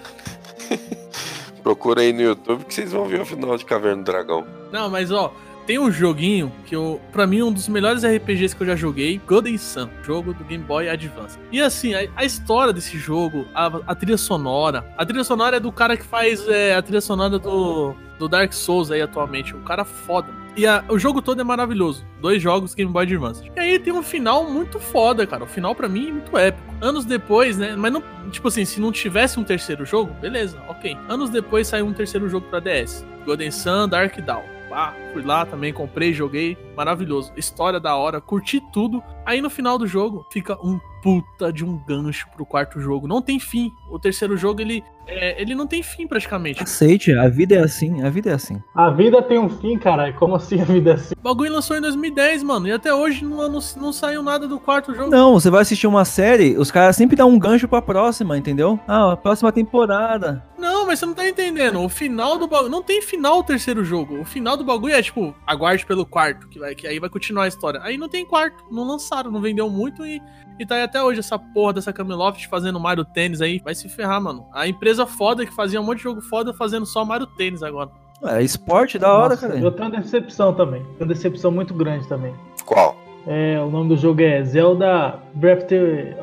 [1.63, 4.47] Procura aí no YouTube que vocês vão ver o final de Caverna do Dragão.
[4.73, 5.33] Não, mas ó,
[5.67, 9.21] tem um joguinho que eu, para mim, um dos melhores RPGs que eu já joguei,
[9.27, 11.39] Golden Sun, jogo do Game Boy Advance.
[11.53, 15.61] E assim, a, a história desse jogo, a, a trilha sonora, a trilha sonora é
[15.61, 19.63] do cara que faz é, a trilha sonora do, do Dark Souls aí atualmente, um
[19.63, 20.29] cara foda.
[20.57, 22.05] E a- o jogo todo é maravilhoso.
[22.21, 23.51] Dois jogos Game Boy Advance.
[23.57, 25.45] E aí tem um final muito foda, cara.
[25.45, 26.75] O final pra mim é muito épico.
[26.81, 27.75] Anos depois, né?
[27.77, 30.97] Mas não, tipo assim, se não tivesse um terceiro jogo, beleza, ok.
[31.09, 33.05] Anos depois saiu um terceiro jogo pra DS.
[33.25, 34.43] Golden Sun, Dark Dawn.
[34.73, 36.57] Ah, fui lá também, comprei, joguei.
[36.77, 37.33] Maravilhoso.
[37.37, 39.03] História da hora, curti tudo.
[39.27, 43.09] Aí no final do jogo fica um puta de um gancho pro quarto jogo.
[43.09, 43.73] Não tem fim.
[43.91, 46.63] O terceiro jogo, ele, é, ele não tem fim praticamente.
[46.63, 48.63] Aceite, a vida é assim, a vida é assim.
[48.75, 50.15] A vida tem um fim, caralho.
[50.15, 51.15] Como assim a vida é assim?
[51.19, 52.69] O bagulho lançou em 2010, mano.
[52.69, 55.11] E até hoje não, não, não saiu nada do quarto jogo.
[55.11, 58.79] Não, você vai assistir uma série, os caras sempre dão um gancho pra próxima, entendeu?
[58.87, 60.45] Ah, a próxima temporada.
[60.61, 61.83] Não, mas você não tá entendendo.
[61.83, 62.71] O final do bagulho.
[62.71, 64.21] Não tem final o terceiro jogo.
[64.21, 67.45] O final do bagulho é tipo, aguarde pelo quarto, que, vai, que aí vai continuar
[67.45, 67.81] a história.
[67.83, 70.21] Aí não tem quarto, não lançaram, não vendeu muito e,
[70.59, 73.59] e tá aí até hoje essa porra dessa Cameloft fazendo Mario Tênis aí.
[73.65, 74.47] Vai se ferrar, mano.
[74.53, 77.91] A empresa foda que fazia um monte de jogo foda fazendo só Mario Tênis agora.
[78.23, 79.59] É esporte da hora, Nossa, cara.
[79.59, 80.83] Eu tenho uma decepção também.
[80.83, 82.35] Tenho uma decepção muito grande também.
[82.67, 82.97] Qual?
[83.27, 85.71] É, o nome do jogo é Zelda Breath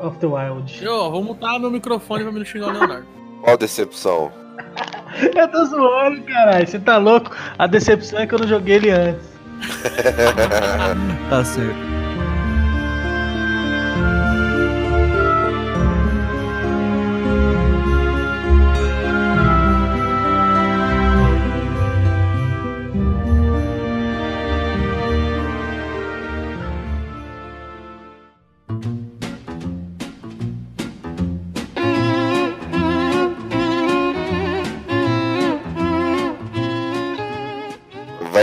[0.02, 0.84] of the Wild.
[0.84, 3.06] Eu, vou mutar meu microfone pra me não xingar o Leonardo.
[3.42, 4.32] Qual decepção?
[5.34, 6.66] Eu tô zoando, caralho.
[6.66, 7.34] Você tá louco?
[7.58, 9.26] A decepção é que eu não joguei ele antes.
[11.28, 11.97] Tá certo.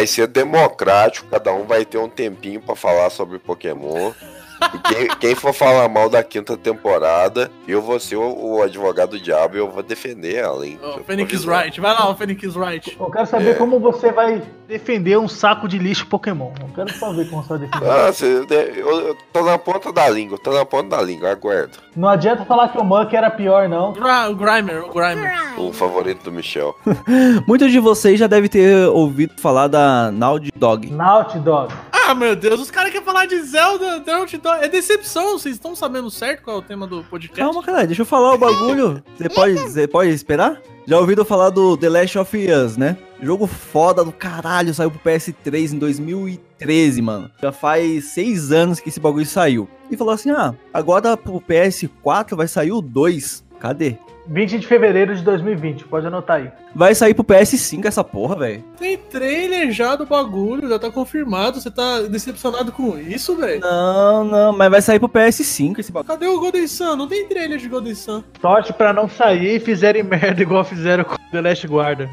[0.05, 4.13] Vai ser democrático, cada um vai ter um tempinho pra falar sobre Pokémon.
[4.87, 9.19] Quem, quem for falar mal da quinta temporada, eu vou ser o, o advogado do
[9.19, 10.77] diabo e eu vou defender ela, hein?
[10.81, 11.45] Tô Phoenix.
[11.45, 12.97] Wright, vai lá, o Phoenix Wright.
[12.99, 13.53] Eu quero saber É.
[13.55, 16.51] como você vai defender um saco de lixo Pokémon.
[16.61, 17.89] Eu quero só ver como você vai defender.
[17.89, 18.45] Ah, você,
[18.77, 21.77] eu, eu tô na ponta da língua, tô na ponta da língua, aguardo.
[21.95, 23.93] Não adianta falar que o Muck era pior, não.
[23.93, 25.59] Gra- O Grimer, o Grimer.
[25.59, 26.75] O favorito do Michel.
[27.47, 30.91] Muitos de vocês já devem ter ouvido falar da Naughty Dog.
[30.91, 31.73] Naughty Dog.
[32.07, 34.39] Ah, meu Deus, os caras querem falar de Zelda, Dog.
[34.61, 37.41] É decepção, vocês estão sabendo certo qual é o tema do podcast?
[37.41, 39.03] Calma, caralho, deixa eu falar o bagulho.
[39.17, 40.61] Você pode, você pode esperar?
[40.85, 42.95] Já ouviram falar do The Last of Us, né?
[43.19, 47.31] Jogo foda do caralho, saiu pro PS3 em 2013, mano.
[47.41, 49.67] Já faz seis anos que esse bagulho saiu.
[49.89, 53.43] E falou assim: ah, agora pro PS4 vai sair o 2.
[53.59, 53.97] Cadê?
[54.27, 56.51] 20 de fevereiro de 2020, pode anotar aí.
[56.73, 58.63] Vai sair pro PS5 essa porra, velho.
[58.77, 61.59] Tem trailer já do bagulho, já tá confirmado.
[61.59, 63.61] Você tá decepcionado com isso, velho?
[63.61, 66.07] Não, não, mas vai sair pro PS5 esse bagulho.
[66.07, 66.95] Cadê o Golden Sun?
[66.95, 68.23] Não tem trailer de Golden Sun.
[68.41, 72.09] Sorte pra não sair e fizerem merda igual fizeram com The Last Guardian.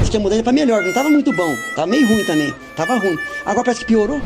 [0.00, 1.54] Acho que ia mudar ele pra melhor, não tava muito bom.
[1.74, 2.54] Tava meio ruim também.
[2.76, 3.18] Tava ruim.
[3.44, 4.20] Agora parece que piorou.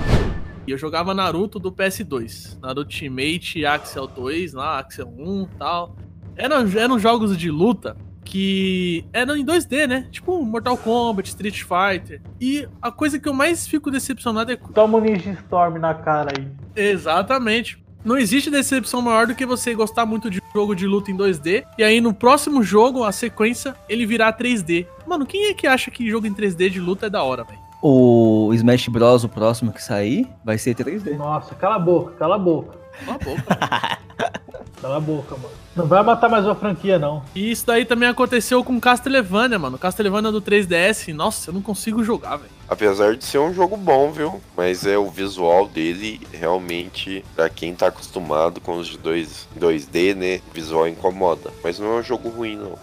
[0.66, 2.58] E eu jogava Naruto do PS2.
[2.60, 5.96] Naruto Ultimate, Axel 2, lá, Axel 1 e tal.
[6.40, 10.06] Eram, eram jogos de luta que eram em 2D, né?
[10.10, 12.22] Tipo Mortal Kombat, Street Fighter.
[12.40, 14.56] E a coisa que eu mais fico decepcionado é.
[14.56, 16.46] Toma o Ninja Storm na cara aí.
[16.74, 17.82] Exatamente.
[18.02, 21.64] Não existe decepção maior do que você gostar muito de jogo de luta em 2D
[21.76, 24.86] e aí no próximo jogo, a sequência, ele virar 3D.
[25.06, 27.58] Mano, quem é que acha que jogo em 3D de luta é da hora, velho?
[27.82, 31.16] O Smash Bros, o próximo que sair, vai ser 3D.
[31.16, 32.79] Nossa, cala a boca, cala a boca.
[33.04, 33.98] Cala a boca.
[34.80, 35.60] Cala a boca, mano.
[35.76, 37.22] Não vai matar mais uma franquia, não.
[37.34, 39.78] E isso daí também aconteceu com Castlevania, mano.
[39.78, 42.50] Castlevania do 3DS, nossa, eu não consigo jogar, velho.
[42.68, 44.40] Apesar de ser um jogo bom, viu?
[44.56, 50.14] Mas é o visual dele realmente, pra quem tá acostumado com os de 2, 2D,
[50.14, 50.40] né?
[50.50, 51.50] O visual incomoda.
[51.62, 52.78] Mas não é um jogo ruim, não.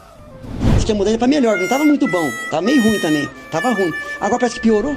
[0.76, 2.30] Acho que ia mudar ele pra melhor, não tava muito bom.
[2.50, 3.28] Tava meio ruim também.
[3.52, 3.92] Tava ruim.
[4.22, 4.96] Agora parece que piorou.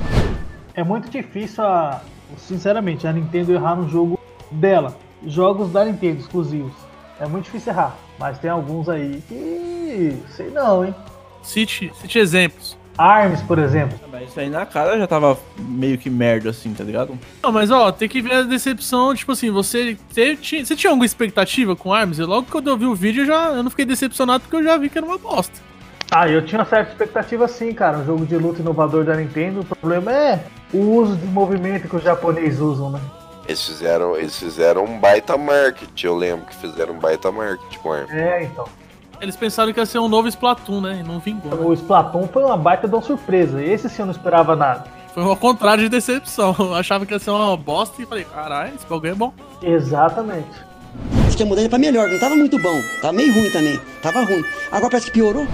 [0.75, 2.03] É muito difícil, a,
[2.37, 4.97] sinceramente, a Nintendo errar no jogo dela.
[5.27, 6.73] Jogos da Nintendo exclusivos.
[7.21, 7.97] É muito difícil errar.
[8.18, 10.16] Mas tem alguns aí que.
[10.37, 10.95] sei não, hein?
[11.43, 12.79] Cite, cite exemplos.
[12.97, 13.99] Arms, por exemplo.
[14.12, 17.18] Mas isso aí na cara já tava meio que merda assim, tá ligado?
[17.43, 20.91] Não, mas ó, tem que ver a decepção, tipo assim, você, você, tinha, você tinha
[20.91, 22.18] alguma expectativa com Arms?
[22.18, 24.62] Eu, logo quando eu vi o vídeo, eu, já, eu não fiquei decepcionado porque eu
[24.62, 25.59] já vi que era uma bosta.
[26.11, 27.99] Ah, eu tinha uma certa expectativa sim, cara.
[27.99, 29.61] Um jogo de luta inovador da Nintendo.
[29.61, 30.45] O problema é
[30.75, 33.01] o uso de movimento que os japoneses usam, né?
[33.51, 37.93] Eles fizeram, eles fizeram um baita marketing, eu lembro que fizeram um baita marketing com.
[37.97, 38.65] É, então.
[39.21, 41.01] Eles pensaram que ia ser um novo Splatoon, né?
[41.01, 41.51] E não vingou.
[41.51, 41.67] né?
[41.67, 43.61] O Splatoon foi uma baita de uma surpresa.
[43.61, 44.85] Esse sim eu não esperava nada.
[45.13, 46.55] Foi ao contrário de decepção.
[46.61, 49.33] Eu achava que ia ser uma bosta e falei, caralho, esse bagulho é bom.
[49.61, 50.47] Exatamente.
[51.27, 52.81] Acho que ia mudar ele pra melhor, não tava muito bom.
[53.03, 53.81] Tava meio ruim também.
[54.01, 54.45] Tava ruim.
[54.71, 55.45] Agora parece que piorou.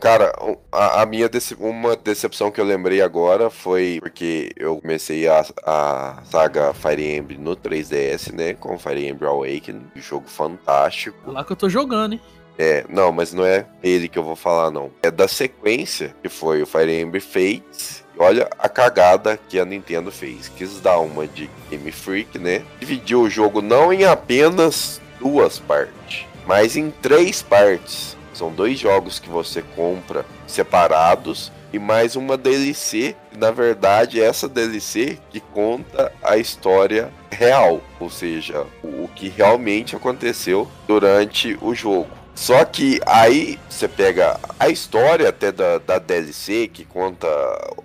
[0.00, 0.32] Cara,
[0.70, 5.44] a, a minha dece- uma decepção que eu lembrei agora foi porque eu comecei a,
[5.64, 8.54] a saga Fire Emblem no 3DS, né?
[8.54, 11.18] Com Fire Emblem Awakening, um jogo fantástico.
[11.26, 12.20] É lá que eu tô jogando, hein?
[12.56, 14.90] É, não, mas não é ele que eu vou falar, não.
[15.02, 18.04] É da sequência que foi o Fire Emblem Fates.
[18.16, 20.48] Olha a cagada que a Nintendo fez.
[20.48, 22.62] Quis dar uma de Game Freak, né?
[22.80, 28.16] Dividiu o jogo não em apenas duas partes, mas em três partes.
[28.38, 33.16] São dois jogos que você compra separados e mais uma DLC.
[33.36, 39.96] Na verdade, essa DLC que conta a história real, ou seja, o o que realmente
[39.96, 42.17] aconteceu durante o jogo.
[42.38, 47.26] Só que aí você pega a história até da, da DLC, que conta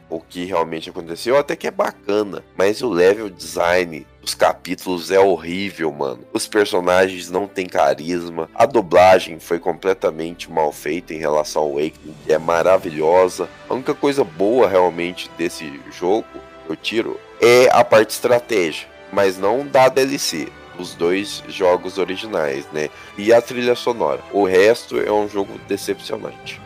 [0.08, 2.44] o que realmente aconteceu, até que é bacana.
[2.56, 6.20] Mas o level design dos capítulos é horrível, mano.
[6.32, 8.48] Os personagens não têm carisma.
[8.54, 13.50] A dublagem foi completamente mal feita em relação ao Awakening, que é maravilhosa.
[13.68, 16.28] A única coisa boa realmente desse jogo,
[16.70, 18.88] eu tiro, é a parte estratégia.
[19.12, 20.48] Mas não da DLC
[20.78, 22.90] os dois jogos originais, né?
[23.18, 24.22] E a trilha sonora.
[24.32, 26.62] O resto é um jogo decepcionante.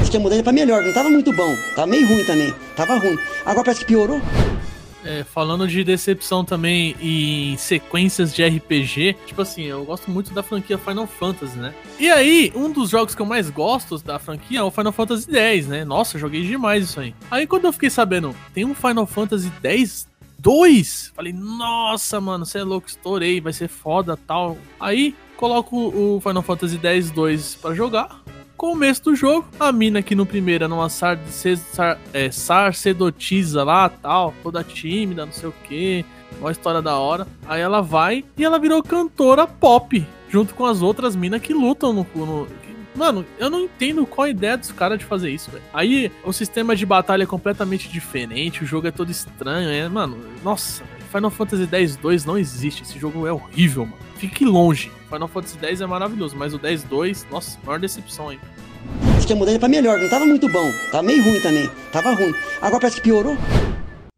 [0.00, 1.54] Acho que ia mudar ele pra melhor, não tava muito bom.
[1.74, 2.54] Tava meio ruim também.
[2.76, 3.18] Tava ruim.
[3.44, 4.20] Agora parece que piorou.
[5.04, 10.44] É, falando de decepção também em sequências de RPG, tipo assim, eu gosto muito da
[10.44, 11.74] franquia Final Fantasy, né?
[11.98, 15.36] E aí, um dos jogos que eu mais gosto da franquia é o Final Fantasy
[15.36, 15.84] X, né?
[15.84, 17.14] Nossa, eu joguei demais isso aí.
[17.30, 20.06] Aí quando eu fiquei sabendo, tem um Final Fantasy X
[20.42, 24.58] 2, falei, nossa, mano, você é louco, estourei, vai ser foda tal.
[24.80, 28.20] Aí, coloco o Final Fantasy X 2 pra jogar.
[28.56, 31.16] Começo do jogo, a mina aqui no primeiro era uma sar,
[31.72, 36.04] sar, é, sacerdotisa lá, tal, toda tímida, não sei o que.
[36.40, 37.26] uma história da hora.
[37.46, 41.92] Aí ela vai e ela virou cantora pop, junto com as outras minas que lutam
[41.92, 42.06] no.
[42.16, 42.48] no-
[42.94, 45.64] Mano, eu não entendo qual a ideia dos caras de fazer isso, velho.
[45.72, 50.18] Aí o sistema de batalha é completamente diferente, o jogo é todo estranho, é, mano,
[50.44, 53.98] nossa, Final Fantasy X-2 não existe, esse jogo é horrível, mano.
[54.16, 54.90] Fique longe.
[55.10, 58.38] Final Fantasy X é maravilhoso, mas o 10-2, nossa, maior decepção aí.
[59.16, 60.70] Acho que ia mudar ele pra melhor, não tava muito bom.
[60.90, 61.70] Tava meio ruim também.
[61.92, 62.34] Tava ruim.
[62.60, 63.36] Agora parece que piorou.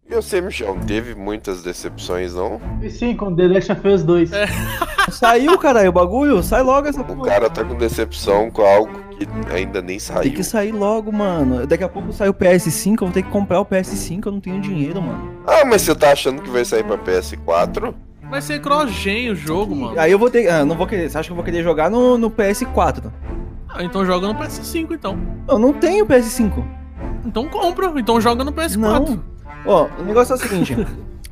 [0.08, 2.60] E você, Michel, não teve muitas decepções, não?
[2.82, 4.30] E sim, com The Last of Us 2.
[5.10, 6.42] Saiu, caralho, o bagulho.
[6.42, 7.26] Sai logo essa O porra.
[7.26, 10.22] cara tá com decepção com algo que ainda nem saiu.
[10.22, 11.66] Tem que sair logo, mano.
[11.66, 14.40] Daqui a pouco sai o PS5, eu vou ter que comprar o PS5, eu não
[14.40, 15.38] tenho dinheiro, mano.
[15.46, 17.94] Ah, mas você tá achando que vai sair pra PS4?
[18.30, 19.98] Vai ser cross-gen o jogo, mano.
[19.98, 20.48] Aí eu vou ter.
[20.50, 21.08] Ah, não vou querer.
[21.10, 23.10] Você acha que eu vou querer jogar no, no PS4?
[23.70, 25.18] Ah, então joga no PS5, então.
[25.48, 26.62] Eu não tenho PS5.
[27.24, 28.76] Então compra, então joga no PS4.
[28.78, 29.33] Não.
[29.66, 30.76] Ó, o negócio é o seguinte.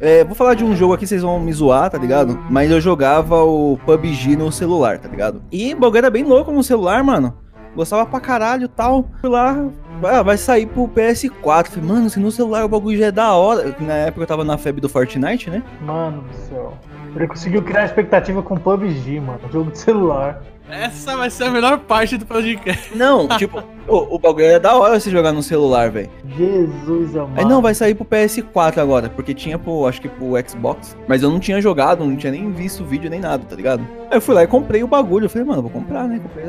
[0.01, 2.37] É, vou falar de um jogo aqui, vocês vão me zoar, tá ligado?
[2.51, 5.41] Mas eu jogava o PUBG no celular, tá ligado?
[5.53, 7.33] E o bagulho era bem louco no celular, mano.
[7.77, 9.09] Gostava pra caralho e tal.
[9.21, 9.57] Fui lá,
[10.03, 11.69] ah, vai sair pro PS4.
[11.69, 13.75] Falei, mano, se no celular o bagulho já é da hora.
[13.79, 15.63] Na época eu tava na febre do Fortnite, né?
[15.81, 16.75] Mano do céu.
[17.15, 19.41] Ele conseguiu criar expectativa com PUBG, mano.
[19.53, 20.43] Jogo de celular.
[20.71, 22.97] Essa vai ser a melhor parte do podcast.
[22.97, 26.09] Não, tipo, o, o bagulho era da hora você jogar no celular, velho.
[26.37, 27.39] Jesus amado.
[27.39, 31.23] Aí não, vai sair pro PS4 agora, porque tinha pro, acho que pro Xbox, mas
[31.23, 33.87] eu não tinha jogado, não tinha nem visto o vídeo nem nada, tá ligado?
[34.11, 36.21] Aí eu fui lá e comprei o bagulho, eu falei, mano, vou comprar, né?
[36.23, 36.47] Comprei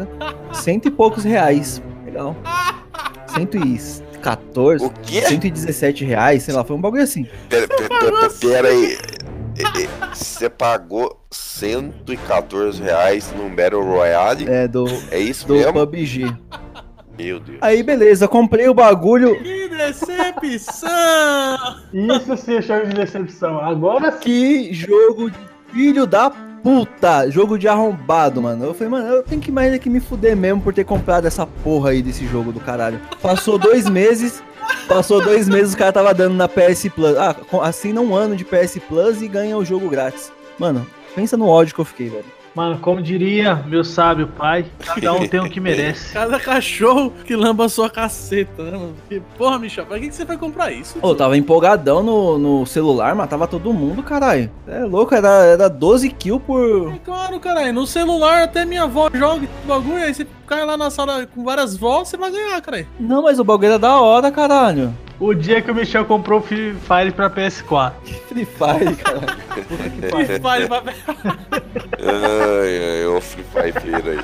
[0.54, 2.36] cento e poucos reais, legal.
[3.34, 5.22] 114, O quê?
[5.22, 7.28] 117 reais, sei lá, foi um bagulho assim.
[7.50, 8.98] Pera, pera, pera, pera aí.
[10.14, 14.46] Você pagou 114 reais num Battle Royale?
[14.50, 15.74] É, do, É isso do mesmo?
[15.74, 16.36] PUBG.
[17.18, 17.60] Meu Deus.
[17.62, 20.90] Aí beleza, comprei o bagulho, Que decepção!
[21.94, 23.60] Isso sim é jogo de decepção.
[23.60, 24.20] Agora sim.
[24.20, 25.38] Que jogo de
[25.72, 26.32] filho da
[26.64, 27.30] puta!
[27.30, 28.64] Jogo de arrombado, mano.
[28.64, 31.46] Eu falei, mano, eu tenho que mais que me fuder mesmo por ter comprado essa
[31.46, 33.00] porra aí desse jogo do caralho.
[33.22, 34.42] Passou dois meses.
[34.88, 37.18] Passou dois meses, o cara tava dando na PS Plus.
[37.18, 40.32] Ah, assina um ano de PS Plus e ganha o jogo grátis.
[40.58, 42.43] Mano, pensa no ódio que eu fiquei, velho.
[42.56, 46.14] Mano, como diria meu sábio pai, cada um tem o que merece.
[46.14, 48.94] Cada cachorro que lamba a sua caceta, né, mano?
[49.00, 51.00] Porque, porra, Michel, pra que, que você vai comprar isso?
[51.02, 54.52] Ô, eu tava empolgadão no, no celular, matava todo mundo, caralho.
[54.68, 56.94] É louco, era, era 12 kills por.
[56.94, 57.74] É Claro, caralho.
[57.74, 61.44] No celular até minha avó joga esse bagulho, aí você cai lá na sala com
[61.44, 62.88] várias vozes, você vai ganhar, caralho.
[63.00, 64.96] Não, mas o bagulho era da hora, caralho.
[65.20, 67.94] O dia que o Michel comprou o Free Fire pra PS4.
[68.28, 68.96] Free Fire.
[70.10, 70.68] Puta que pariu.
[70.68, 70.94] Vai, vai,
[72.00, 74.20] Ai, ai, o Free Fire aí.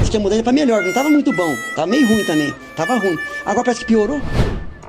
[0.00, 1.54] Acho que ia mudar ele pra melhor, não tava muito bom.
[1.74, 2.54] Tava meio ruim também.
[2.74, 3.18] Tava ruim.
[3.44, 4.20] Agora parece que piorou.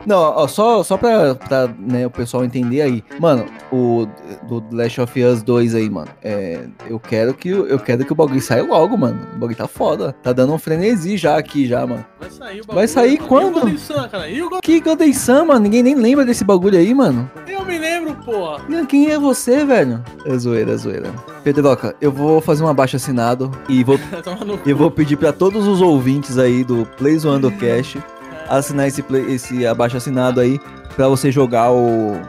[0.08, 3.04] Não, ó, só, só pra, pra né, o pessoal entender aí.
[3.20, 4.08] Mano, o
[4.48, 6.08] do Last of Us 2 aí, mano.
[6.24, 9.20] É, eu quero que o- eu quero que o bagulho saia logo, mano.
[9.36, 10.14] O bagulho tá foda.
[10.24, 12.06] Tá dando um frenesi já aqui já, mano.
[12.20, 12.76] Vai sair o bagulho.
[12.76, 13.28] Vai sair mano.
[13.28, 13.48] quando?
[13.48, 14.30] E o Golden Sun, cara?
[14.30, 15.60] E o Golden Que Golden Sun, mano?
[15.60, 17.30] Ninguém nem lembra desse bagulho aí, mano.
[17.46, 18.62] Eu me lembro, porra.
[18.88, 20.02] Quem é você, velho?
[20.26, 21.12] É zoeira, é zoeira.
[21.44, 24.00] Pedroca, eu vou fazer um abaixo assinado e vou.
[24.66, 27.98] Eu vou pedir pra todos os ouvintes aí do Play Zoando Cash
[28.50, 30.60] assinar esse, play, esse abaixo assinado aí
[30.96, 32.20] pra você jogar o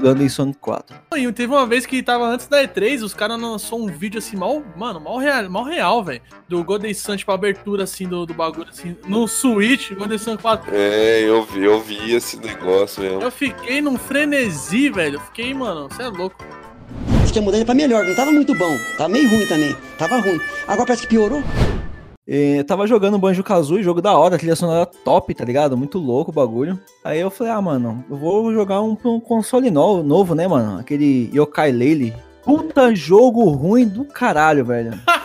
[0.00, 0.96] Gunday Sonic 4.
[1.16, 4.36] E teve uma vez que tava antes da E3, os caras lançou um vídeo assim,
[4.36, 6.20] mal, mano, mal real, mal real velho.
[6.46, 10.36] Do Golden Sun, tipo, a abertura assim do, do bagulho, assim, no Switch, Golden Sun
[10.36, 10.70] 4.
[10.74, 13.22] É, eu vi, eu vi esse negócio mesmo.
[13.22, 15.16] Eu fiquei num frenesi, velho.
[15.16, 16.36] Eu fiquei, mano, você é louco.
[17.22, 18.76] Acho que ia mudar ele pra melhor, não tava muito bom.
[18.96, 19.76] Tava meio ruim também.
[19.98, 20.40] Tava ruim.
[20.66, 21.42] Agora parece que piorou.
[22.30, 25.78] É, tava jogando Banjo Kazooie, jogo da hora, trilha sonora top, tá ligado?
[25.78, 26.78] Muito louco o bagulho.
[27.02, 30.78] Aí eu falei, ah, mano, eu vou jogar um, um console novo, novo, né, mano?
[30.78, 32.14] Aquele Yokai Lele.
[32.44, 34.92] Puta jogo ruim do caralho, velho.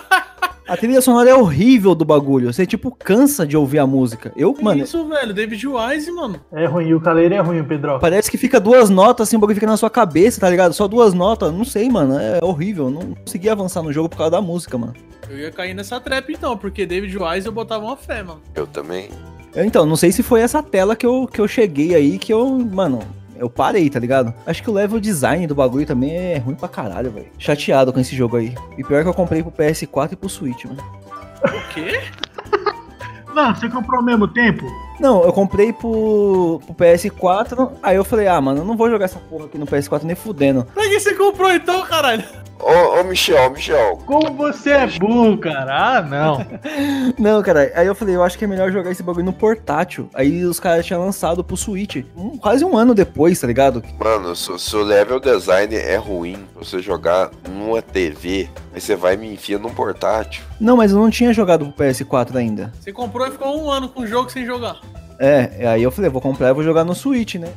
[0.67, 2.51] A trilha sonora é horrível do bagulho.
[2.53, 4.31] Você, tipo, cansa de ouvir a música.
[4.35, 5.33] Eu, Que mano, isso, velho?
[5.33, 6.39] David Wise, mano.
[6.53, 7.99] É ruim, o caleiro é ruim, Pedro.
[7.99, 10.73] Parece que fica duas notas, assim, o bagulho fica na sua cabeça, tá ligado?
[10.73, 12.17] Só duas notas, não sei, mano.
[12.17, 12.89] É horrível.
[12.89, 14.93] Não consegui avançar no jogo por causa da música, mano.
[15.29, 18.41] Eu ia cair nessa trap então, porque David Wise eu botava uma fé, mano.
[18.55, 19.09] Eu também.
[19.55, 22.33] Eu, então, não sei se foi essa tela que eu, que eu cheguei aí que
[22.33, 22.99] eu, mano,
[23.43, 24.33] eu parei, tá ligado?
[24.47, 27.27] Acho que o level design do bagulho também é ruim pra caralho, velho.
[27.37, 28.55] Chateado com esse jogo aí.
[28.77, 30.81] E pior que eu comprei pro PS4 e pro Switch, mano.
[31.43, 32.01] O quê?
[33.35, 34.65] Não, você comprou ao mesmo tempo?
[34.99, 39.05] Não, eu comprei pro, pro PS4, aí eu falei, ah, mano, eu não vou jogar
[39.05, 40.65] essa porra aqui no PS4 nem fudendo.
[40.65, 42.23] Pra que você comprou então, caralho?
[42.63, 43.97] Ô, ô, Michel, Michel.
[44.05, 45.97] Como você é burro, cara?
[45.97, 46.45] Ah, não.
[47.19, 50.09] Não, cara, aí eu falei, eu acho que é melhor jogar esse bagulho no portátil.
[50.13, 52.03] Aí os caras tinham lançado pro Switch.
[52.15, 53.83] um- quase um ano depois, tá ligado?
[53.99, 59.15] Mano, se, se o level design é ruim, você jogar numa TV, aí você vai
[59.17, 60.43] me enfia num portátil.
[60.59, 62.71] Não, mas eu não tinha jogado pro PS4 ainda.
[62.79, 64.77] Você comprou e ficou um ano com o jogo sem jogar.
[65.19, 67.49] É, aí eu falei, vou comprar e vou jogar no Switch, né?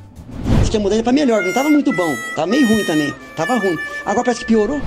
[0.78, 2.14] Mudar ele pra melhor, não tava muito bom.
[2.34, 3.14] Tava meio ruim também.
[3.34, 3.78] Tava ruim.
[4.04, 4.80] Agora parece que piorou.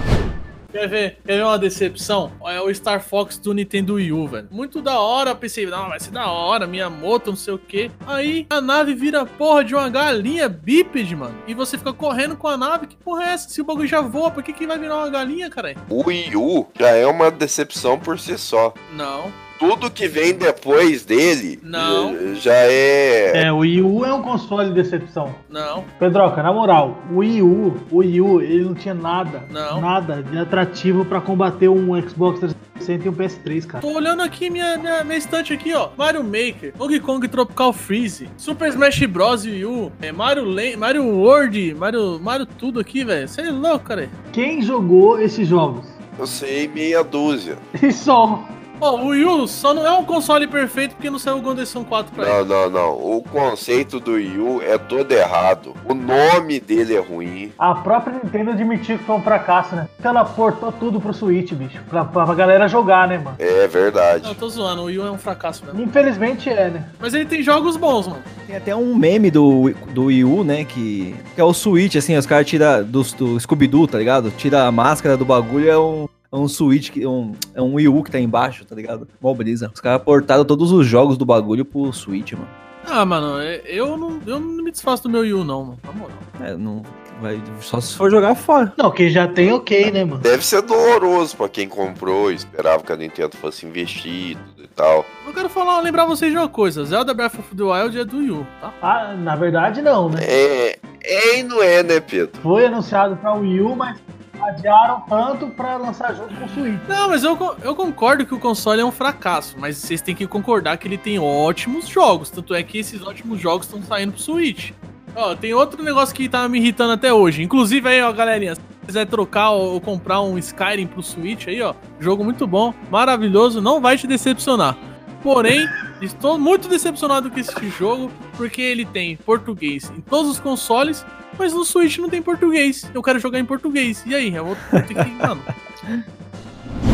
[0.72, 2.32] Quer ver, quer ver uma decepção?
[2.46, 4.48] É o Star Fox do Nintendo Wii U, velho.
[4.52, 7.58] Muito da hora, eu pensei, não, vai ser da hora, minha moto, não sei o
[7.58, 7.90] que.
[8.06, 11.36] Aí a nave vira porra de uma galinha bípede, mano.
[11.48, 13.50] E você fica correndo com a nave, que porra é essa?
[13.50, 15.76] Se o bagulho já voa, por que, que vai virar uma galinha, cara?
[15.90, 18.72] O Wii U já é uma decepção por si só.
[18.94, 22.16] Não, Tudo que vem depois dele Não.
[22.16, 23.44] eh, já é.
[23.44, 25.36] É, o Wii U é um console de decepção.
[25.50, 29.82] não, Pedroca, na moral, o Wii U, o Wii U, ele não tinha nada, Não.
[29.82, 33.82] nada de atrativo pra combater um Xbox 360 e um PS3, cara.
[33.82, 35.90] Tô olhando aqui minha, minha, minha estante aqui, ó.
[35.98, 39.44] Mario Maker, Donkey Kong Tropical Freeze, Super Smash Bros.
[39.44, 43.28] Wii U, é, Mario, Land, Mario World, Mario, Mario tudo aqui, velho.
[43.28, 44.10] Você é louco, cara.
[44.32, 45.86] Quem jogou esses jogos?
[46.18, 47.58] Eu sei meia dúzia.
[47.84, 48.42] E só.
[48.82, 51.84] Ó, o Wii U só não é um console perfeito porque não saiu o Gondesson
[51.84, 52.34] 4 pra ele.
[52.34, 52.94] Não, não, não.
[52.94, 55.74] O conceito do Wii U é todo errado.
[55.86, 57.52] O nome dele é ruim.
[57.60, 59.88] A própria Nintendo admitiu que foi um fracasso, né?
[59.96, 61.80] Porque ela portou tudo pro Switch, bicho.
[61.90, 63.36] Pra, pra galera jogar, né, mano?
[63.38, 64.24] É verdade.
[64.24, 65.82] Não, tô zoando, o Wii U é um fracasso mesmo.
[65.82, 66.90] Infelizmente é, né?
[67.00, 68.22] Mas ele tem jogos bons, mano.
[68.48, 70.64] Tem até um meme do, do Wii U, né?
[70.64, 74.32] Que, que é o Switch, assim, os caras tiram do, do Scooby-Doo, tá ligado?
[74.32, 76.08] Tira a máscara do bagulho, é um.
[76.32, 79.08] É um Switch, que, um, é um Wii U que tá embaixo, tá ligado?
[79.20, 79.72] Mó brisa.
[79.74, 82.48] Os caras portaram todos os jogos do bagulho pro Switch, mano.
[82.86, 85.80] Ah, mano, é- eu não, eu não me desfaço do meu Wii U, não, mano.
[85.84, 86.18] Na moral.
[86.42, 86.84] É, não.
[87.20, 88.72] Vai, só se for jogar fora.
[88.78, 90.22] Não, quem já tem, ok, né, mano?
[90.22, 95.06] Deve ser doloroso pra quem comprou, esperava que a Nintendo fosse investir e e tal.
[95.26, 98.18] Eu quero falar, lembrar vocês de uma coisa: Zelda Breath of the Wild é do
[98.18, 98.74] Wii U, tá?
[98.82, 100.20] Ah, na verdade não, né?
[100.24, 102.40] É, é e não é, né, Pedro?
[102.42, 103.98] Foi anunciado pra Wii U, mas
[104.42, 106.80] adiaram tanto pra lançar junto com o Switch.
[106.88, 110.28] Não, mas eu, eu concordo que o console é um fracasso, mas vocês têm que
[110.28, 112.30] concordar que ele tem ótimos jogos.
[112.30, 114.72] Tanto é que esses ótimos jogos estão saindo pro Switch.
[115.16, 117.44] Ó, tem outro negócio que tá me irritando até hoje.
[117.44, 121.74] Inclusive aí, ó, galerinha, se quiser trocar ou, comprar um Skyrim pro Switch aí, ó,
[122.00, 124.78] jogo muito bom, maravilhoso, não vai te decepcionar.
[125.22, 125.68] Porém,
[126.02, 131.06] estou muito decepcionado com este jogo, porque ele tem português em todos os consoles,
[131.40, 132.86] mas no Switch não tem português.
[132.94, 134.04] Eu quero jogar em português.
[134.06, 134.36] E aí?
[134.36, 135.10] Eu vou ter que.
[135.10, 135.42] Mano,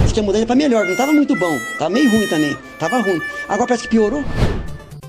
[0.03, 1.57] Acho que ia mudar ele pra melhor, não tava muito bom.
[1.79, 2.55] Tava meio ruim também.
[2.79, 3.19] Tava ruim.
[3.49, 4.23] Agora parece que piorou.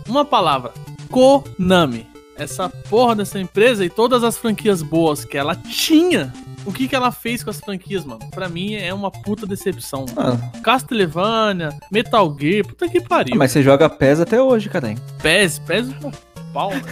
[0.09, 0.73] uma palavra:
[1.11, 2.07] Konami.
[2.39, 6.33] Essa porra dessa empresa e todas as franquias boas que ela tinha.
[6.67, 8.21] O que, que ela fez com as franquias, mano?
[8.31, 10.05] Pra mim é uma puta decepção.
[10.17, 13.37] Ah, Castlevania, Metal Gear, puta que pariu.
[13.37, 14.95] mas você joga PES até hoje, cara.
[15.23, 16.11] PES, PES é
[16.53, 16.83] pau, né?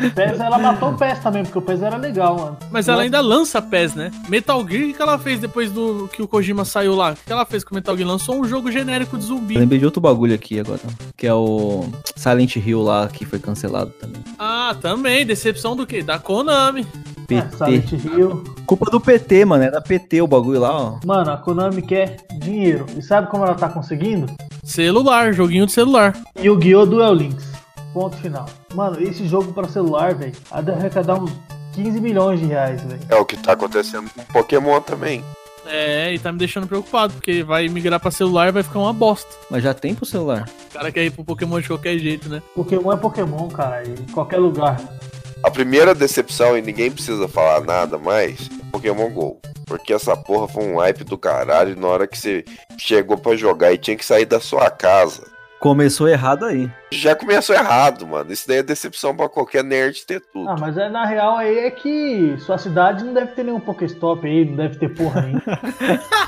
[0.00, 2.56] O PES, ela matou o PES também, porque o PES era legal, mano.
[2.70, 4.10] Mas ela ainda lança PES, né?
[4.28, 7.12] Metal Gear, o que, ela fez depois do que o Kojima saiu lá?
[7.12, 8.08] O que ela fez com o Metal Gear?
[8.08, 9.58] Lançou um jogo genérico de Eu zumbi.
[9.58, 10.80] lembrei de outro bagulho aqui agora.
[11.16, 11.84] Que é o
[12.14, 14.22] Silent Hill lá, que foi cancelado também.
[14.38, 15.26] Ah, também.
[15.26, 16.02] Decepção do quê?
[16.02, 16.86] Da Konami.
[17.30, 17.56] É, PT.
[17.56, 18.44] Silent Hill.
[18.66, 19.64] Culpa do PT, mano.
[19.64, 20.98] É da PT o bagulho lá, ó.
[21.04, 22.86] Mano, a Konami quer dinheiro.
[22.96, 24.26] E sabe como ela tá conseguindo?
[24.62, 26.14] Celular, joguinho de celular.
[26.38, 26.86] Yu-Gi-Oh!
[26.86, 27.48] Duel Links.
[27.92, 28.46] Ponto final.
[28.74, 31.32] Mano, esse jogo pra celular, velho, há de arrecadar uns
[31.74, 33.00] 15 milhões de reais, velho.
[33.08, 35.24] É o que tá acontecendo com Pokémon também.
[35.66, 38.92] É, e tá me deixando preocupado, porque vai migrar pra celular e vai ficar uma
[38.92, 39.28] bosta.
[39.50, 40.48] Mas já tem pro celular.
[40.70, 42.42] O cara quer ir pro Pokémon de qualquer jeito, né?
[42.54, 44.80] Pokémon é Pokémon, cara, em qualquer lugar.
[45.42, 49.40] A primeira decepção, e ninguém precisa falar nada mais, é Pokémon GO.
[49.66, 52.44] Porque essa porra foi um hype do caralho na hora que você
[52.78, 55.37] chegou pra jogar e tinha que sair da sua casa.
[55.60, 56.70] Começou errado aí.
[56.92, 58.32] Já começou errado, mano.
[58.32, 60.48] Isso daí é decepção pra qualquer nerd ter tudo.
[60.48, 64.24] Ah, mas é, na real aí é que sua cidade não deve ter nenhum Pokéstop
[64.26, 65.42] aí, não deve ter porra nenhuma.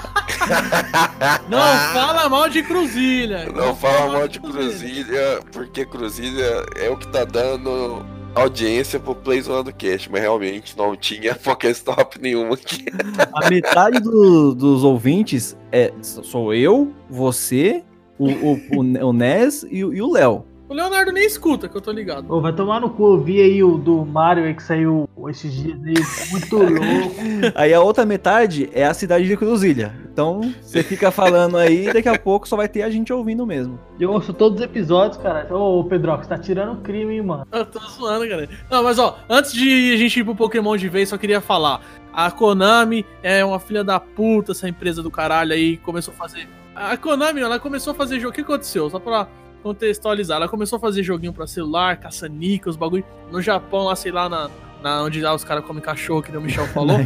[1.48, 1.58] Não
[1.92, 3.46] fala mal de Cruzilha.
[3.52, 8.04] Não fala mal de Cruzilha, porque Cruzilha é o que tá dando
[8.34, 12.86] audiência pro Playzone do Cast, mas realmente não tinha Pokéstop nenhuma aqui.
[13.34, 17.84] A metade do- dos ouvintes é sou eu, você,
[18.20, 20.44] o, o, o, o Nes e, o- e o Léo.
[20.68, 22.32] O Leonardo nem escuta, que eu tô ligado.
[22.32, 25.52] Ô, vai tomar no cu, eu vi aí o do Mario aí que saiu esses
[25.52, 25.94] dias aí,
[26.30, 27.16] muito louco.
[27.56, 29.92] Aí a outra metade é a cidade de Cruzilha.
[30.12, 33.44] Então, você fica falando aí e daqui a pouco só vai ter a gente ouvindo
[33.46, 33.78] mesmo.
[33.98, 35.46] Eu ouço todos os episódios, cara.
[35.54, 37.46] Ô, Pedro, você tá tirando crime, hein, mano.
[37.50, 38.48] Eu tô zoando, cara.
[38.70, 41.80] Não, mas ó, antes de a gente ir pro Pokémon de vez, só queria falar.
[42.12, 46.48] A Konami é uma filha da puta, essa empresa do caralho aí, começou a fazer.
[46.82, 48.30] A Konami, ela começou a fazer jogo.
[48.30, 48.88] O que aconteceu?
[48.88, 49.28] Só pra
[49.62, 50.36] contextualizar.
[50.38, 53.04] Ela começou a fazer joguinho pra celular, caça-nica, os bagulho.
[53.30, 54.48] No Japão, lá, sei lá, na,
[54.82, 56.96] na onde lá os caras comem cachorro, que nem o Michel falou.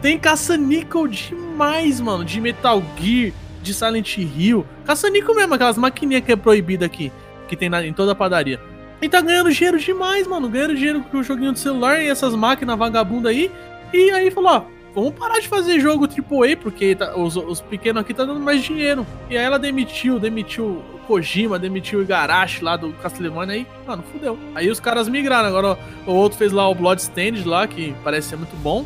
[0.00, 2.24] Tem caça-níquel demais, mano.
[2.24, 3.32] De Metal Gear,
[3.62, 4.64] de Silent Hill.
[4.86, 7.12] Caça-níquel mesmo, aquelas maquininhas que é proibida aqui.
[7.46, 8.58] Que tem na- em toda a padaria.
[9.02, 10.48] E tá ganhando dinheiro demais, mano.
[10.48, 13.50] Ganhando dinheiro com o joguinho de celular e essas máquinas vagabundas aí.
[13.92, 14.62] E aí falou, ó,
[14.94, 18.62] vamos parar de fazer jogo AAA, porque tá- os, os pequenos aqui tá dando mais
[18.62, 19.06] dinheiro.
[19.28, 24.38] E aí ela demitiu, demitiu Kojima, demitiu o Igarashi lá do Castlevania aí, mano, fudeu.
[24.54, 28.36] Aí os caras migraram, agora o outro fez lá o Bloodstained lá, que parece ser
[28.36, 28.84] muito bom.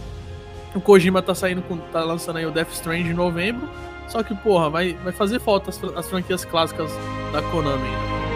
[0.74, 1.76] O Kojima tá saindo com.
[1.76, 3.68] tá lançando aí o Death Stranding em novembro.
[4.08, 6.90] Só que, porra, vai, vai fazer falta as, as franquias clássicas
[7.32, 8.27] da Konami ainda.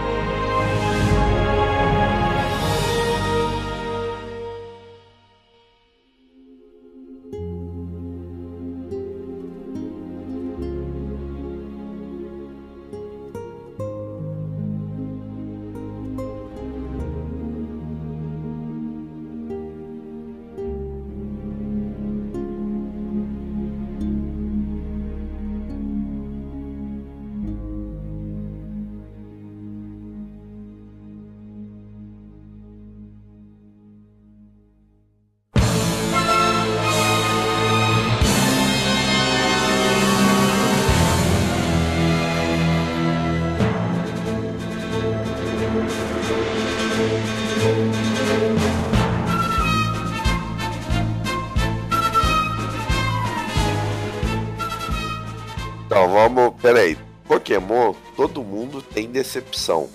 [56.63, 56.97] Peraí.
[57.27, 59.89] Pokémon, todo mundo tem decepção.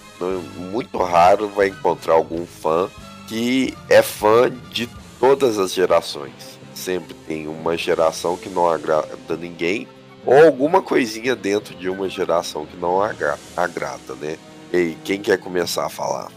[0.58, 2.90] Muito raro vai encontrar algum fã
[3.28, 4.90] que é fã de
[5.20, 6.58] todas as gerações.
[6.74, 9.88] Sempre tem uma geração que não agrada ninguém,
[10.26, 14.38] ou alguma coisinha dentro de uma geração que não agra agrada, né?
[14.74, 16.30] E quem quer começar a falar?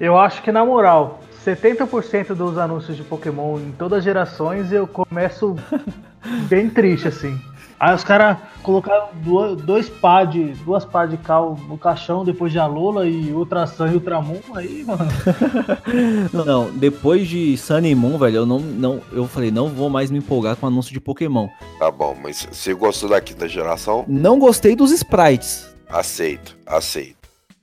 [0.00, 4.86] Eu acho que, na moral, 70% dos anúncios de Pokémon em todas as gerações eu
[4.86, 5.56] começo
[6.48, 7.38] bem triste, assim.
[7.80, 12.50] Aí os caras colocaram duas, dois pá de, duas pá de cal no caixão depois
[12.50, 14.40] de Alola e Ultrasan e Ultramon.
[14.54, 15.08] Aí, mano.
[16.32, 19.00] Não, não, depois de Sun e Moon, velho, eu não, não.
[19.12, 21.48] Eu falei, não vou mais me empolgar com anúncio de Pokémon.
[21.78, 24.04] Tá bom, mas você gostou da quinta geração?
[24.06, 25.68] Não gostei dos sprites.
[25.88, 27.17] Aceito, aceito.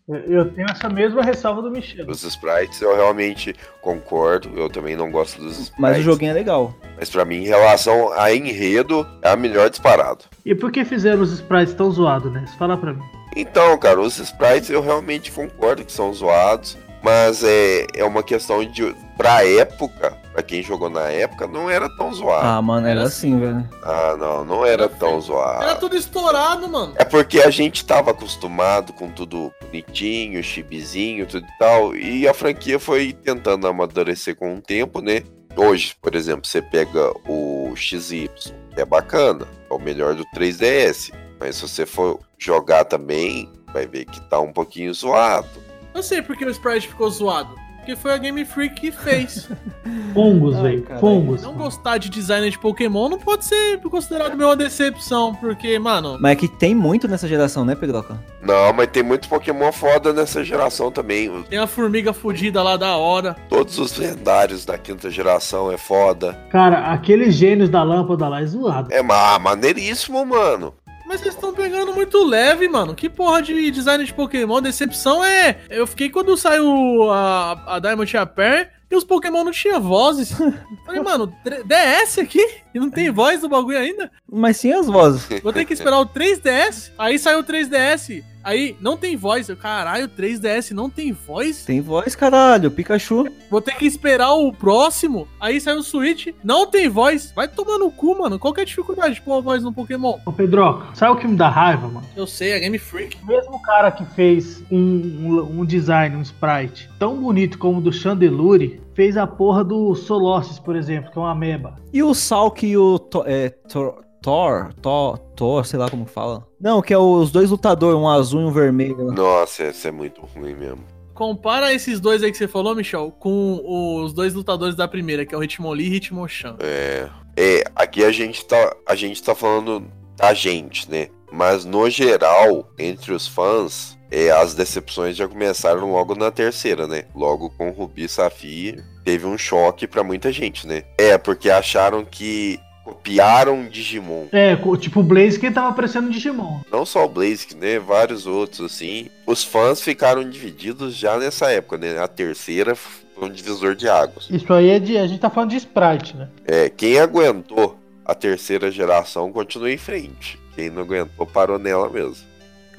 [0.08, 2.06] Eu- tenho essa mesma ressalva do Michel.
[2.08, 5.80] Os sprites eu realmente concordo, eu também não gosto dos sprites.
[5.80, 6.74] Mas o joguinho é legal.
[6.98, 10.26] Mas pra mim, em relação a enredo, é a melhor disparado.
[10.46, 12.46] E por que fizeram os sprites tão zoados, né?
[12.60, 13.02] Fala pra mim.
[13.36, 18.66] Então, cara, os sprites eu realmente concordo que são zoados, mas é, é uma questão
[18.66, 18.96] de.
[19.16, 22.46] Pra época, pra quem jogou na época, não era tão zoado.
[22.48, 23.70] Ah, mano, era assim, velho.
[23.84, 25.80] Ah, não, não era tão Era zoado.
[25.80, 26.94] tudo estourado, mano.
[26.98, 32.34] É porque a gente tava acostumado com tudo bonitinho, chibizinho, tudo e tal, e a
[32.34, 35.22] franquia foi tentando amadurecer com o tempo, né?
[35.56, 38.30] Hoje, por exemplo, você pega o XY,
[38.74, 43.86] que é bacana, é o melhor do 3DS, mas se você for jogar também, vai
[43.88, 45.48] ver que tá um pouquinho zoado.
[45.96, 47.56] Eu sei porque o Sprite ficou zoado.
[47.78, 49.48] Porque foi a Game Freak que fez.
[50.14, 51.00] Fungos, Ai, velho.
[51.00, 51.44] Fungos.
[51.44, 56.32] Não gostar de design de Pokémon não pode ser considerado uma decepção, porque, mano, Mas
[56.32, 58.20] é que tem muito nessa geração, né, Pedroca?
[58.42, 61.44] Não, mas tem muito Pokémon foda nessa geração também.
[61.44, 63.36] Tem a formiga fudida lá da hora.
[63.48, 66.34] Todos os lendários da quinta geração é foda.
[66.50, 68.92] Cara, aqueles gênios da lâmpada lá é zoado.
[68.92, 70.74] É ma maneiríssimo, mano.
[71.06, 72.96] Mas vocês estão pegando muito leve, mano.
[72.96, 74.62] Que porra de design de Pokémon?
[74.62, 75.58] Decepção é.
[75.70, 79.82] Eu fiquei quando saiu a, a Diamond e a Pearl e os Pokémon não tinham
[79.82, 80.32] vozes.
[80.86, 81.34] Falei, mano,
[81.66, 82.44] DS aqui?
[82.74, 84.12] E não tem voz do bagulho ainda?
[84.32, 85.28] Mas sim as vozes.
[85.42, 86.92] Vou ter que esperar o 3DS.
[86.98, 88.24] Aí saiu o 3DS.
[88.46, 89.50] Aí não tem voz.
[89.50, 91.66] Eu, caralho, o 3DS não tem voz?
[91.66, 92.70] Tem voz, caralho.
[92.70, 93.26] Pikachu.
[93.50, 95.28] Vou ter que esperar o próximo.
[95.40, 96.28] Aí saiu o Switch.
[96.44, 97.34] Não tem voz.
[97.36, 98.38] Vai tomar no cu, mano.
[98.38, 100.20] Qual que é a dificuldade de pôr a voz no Pokémon?
[100.24, 102.06] Ô, Pedroca, sabe o que me dá raiva, mano?
[102.16, 103.18] Eu sei, é Game Freak.
[103.24, 107.82] O mesmo cara que fez um, um, um design, um sprite tão bonito como o
[107.82, 111.76] do Chandelure, fez a porra do Solostis, por exemplo, que é uma ameba.
[111.92, 116.48] E o Salk e o Thor, é, Thor, Thor, Thor, Thor, sei lá como fala.
[116.60, 119.12] Não, que é os dois lutadores, um azul e um vermelho.
[119.12, 120.84] Nossa, esse é muito ruim mesmo.
[121.14, 125.36] Compara esses dois aí que você falou, Michel, com os dois lutadores da primeira, que
[125.36, 126.56] é o Hitmonlee e Hitmonchan.
[126.60, 127.08] É,
[127.38, 129.86] é, aqui a gente tá, a gente tá falando
[130.18, 131.10] da gente, né?
[131.32, 137.04] Mas no geral, entre os fãs, é, as decepções já começaram logo na terceira, né?
[137.14, 140.84] Logo com Rubi e Safir, teve um choque pra muita gente, né?
[140.98, 144.28] É, porque acharam que copiaram Digimon.
[144.32, 146.60] É, tipo o Blaze que tava aparecendo Digimon.
[146.72, 147.80] Não só o Blaze, né?
[147.80, 149.10] Vários outros, assim.
[149.26, 151.98] Os fãs ficaram divididos já nessa época, né?
[151.98, 154.28] A terceira foi um divisor de águas.
[154.30, 154.98] Isso aí é de.
[155.00, 156.30] A gente tá falando de sprite, né?
[156.46, 157.76] É, quem aguentou
[158.06, 160.40] a terceira geração continua em frente.
[160.56, 162.24] Quem não aguentou parou nela mesmo.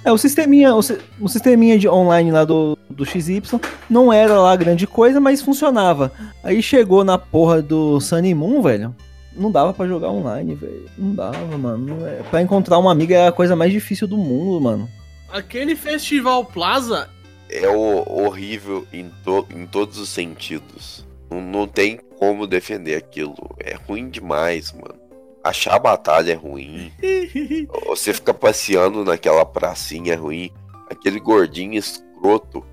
[0.04, 0.78] É, o sisteminha, o,
[1.20, 3.42] o sisteminha de online lá do, do XY
[3.90, 6.12] não era lá grande coisa, mas funcionava.
[6.44, 8.94] Aí chegou na porra do Sunny Moon, velho.
[9.36, 10.86] Não dava pra jogar online, velho.
[10.96, 12.06] Não dava, mano.
[12.06, 14.88] É- Pra encontrar uma amiga é a coisa mais difícil do mundo, mano.
[15.30, 17.08] Aquele Festival Plaza,
[17.50, 21.06] É o- horrível em, to- em todos os sentidos.
[21.30, 23.34] Não, não tem como defender aquilo.
[23.60, 24.98] É ruim demais, mano.
[25.44, 26.90] Achar a batalha é ruim.
[27.86, 30.50] Você fica passeando naquela pracinha é ruim.
[30.90, 32.64] Aquele gordinho escroto.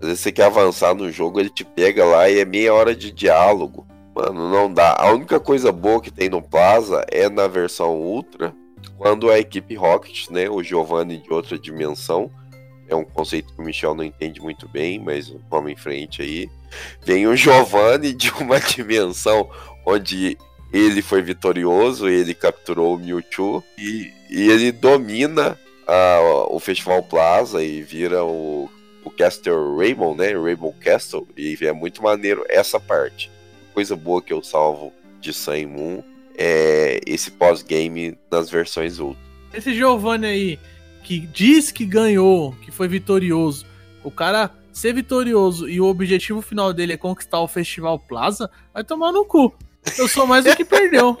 [0.00, 2.94] Às vezes você quer avançar no jogo, ele te pega lá e é meia hora
[2.94, 3.86] de diálogo.
[4.14, 4.94] Mano, não dá.
[4.98, 8.54] A única coisa boa que tem no Plaza é na versão Ultra,
[8.96, 12.30] quando a equipe Rocket, né, o Giovanni de outra dimensão,
[12.88, 16.48] é um conceito que o Michel não entende muito bem, mas vamos em frente aí.
[17.02, 19.48] Vem o Giovanni de uma dimensão
[19.86, 20.36] onde
[20.72, 27.62] ele foi vitorioso, ele capturou o Mewtwo e, e ele domina a- o Festival Plaza
[27.62, 28.68] e vira o,
[29.04, 30.32] o Castle Rainbow, né?
[30.34, 33.30] Rainbow Castle, e é muito maneiro essa parte.
[33.74, 36.02] Coisa boa que eu salvo de Sun Moon
[36.38, 39.20] é esse pós-game nas versões Ultra.
[39.52, 40.58] esse Giovanni aí,
[41.02, 43.66] que diz que ganhou, que foi vitorioso,
[44.02, 48.82] o cara ser vitorioso e o objetivo final dele é conquistar o Festival Plaza, vai
[48.82, 49.54] tomar no cu.
[49.98, 51.18] Eu sou mais do que perdeu.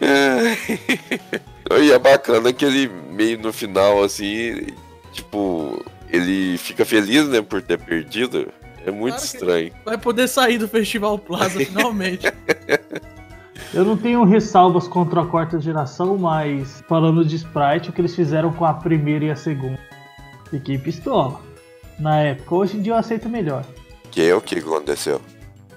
[1.80, 4.66] e é bacana que ele meio no final, assim,
[5.12, 8.52] tipo, ele fica feliz, né, por ter perdido.
[8.84, 9.72] É muito Claro estranho.
[9.84, 12.26] Vai poder sair do Festival Plaza finalmente.
[13.72, 18.14] Eu não tenho ressalvas contra a quarta geração, mas falando de sprite, o que eles
[18.14, 19.78] fizeram com a primeira e a segunda.
[20.50, 21.40] Fiquei pistola.
[21.98, 23.64] Na época, hoje em dia eu aceito melhor.
[24.10, 25.20] Que é o que aconteceu?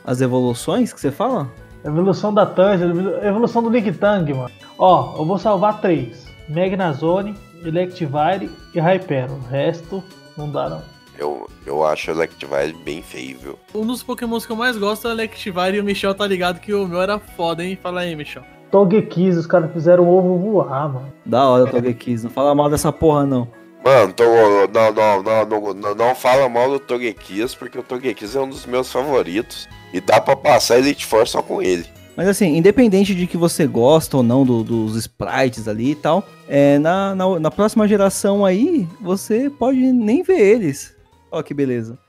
[0.03, 1.49] As evoluções que você fala?
[1.86, 2.86] Evolução da Tanja,
[3.24, 4.51] evolução do Nick Tang, mano.
[4.78, 9.34] Ó, eu vou salvar três: Magnazone, Electivire e Hypero.
[9.34, 10.03] O resto
[10.36, 10.95] não dá, não.
[11.18, 13.59] Eu, eu acho o Electivire bem feio, viu?
[13.74, 16.59] um dos pokémons que eu mais gosto é o Electivire e o Michel tá ligado
[16.59, 17.78] que o meu era foda, hein?
[17.82, 18.43] Fala aí, Michel.
[18.72, 21.13] Togekiss, os caras fizeram o ovo voar, mano.
[21.26, 22.24] Da hora, Togekiss.
[22.24, 23.47] Não fala mal dessa porra, não.
[23.84, 28.36] Mano, tô, não, não, não, não, não, não fala mal do Togekiss, porque o Togekiss
[28.36, 29.68] é um dos meus favoritos.
[29.93, 31.86] E dá pra passar Elite Four só com ele.
[32.18, 36.24] Mas assim, independente de que você gosta ou não do- dos sprites ali e tal,
[36.47, 40.95] é, na, na, na próxima geração aí, você pode nem ver eles.
[41.36, 41.99] Ó que beleza.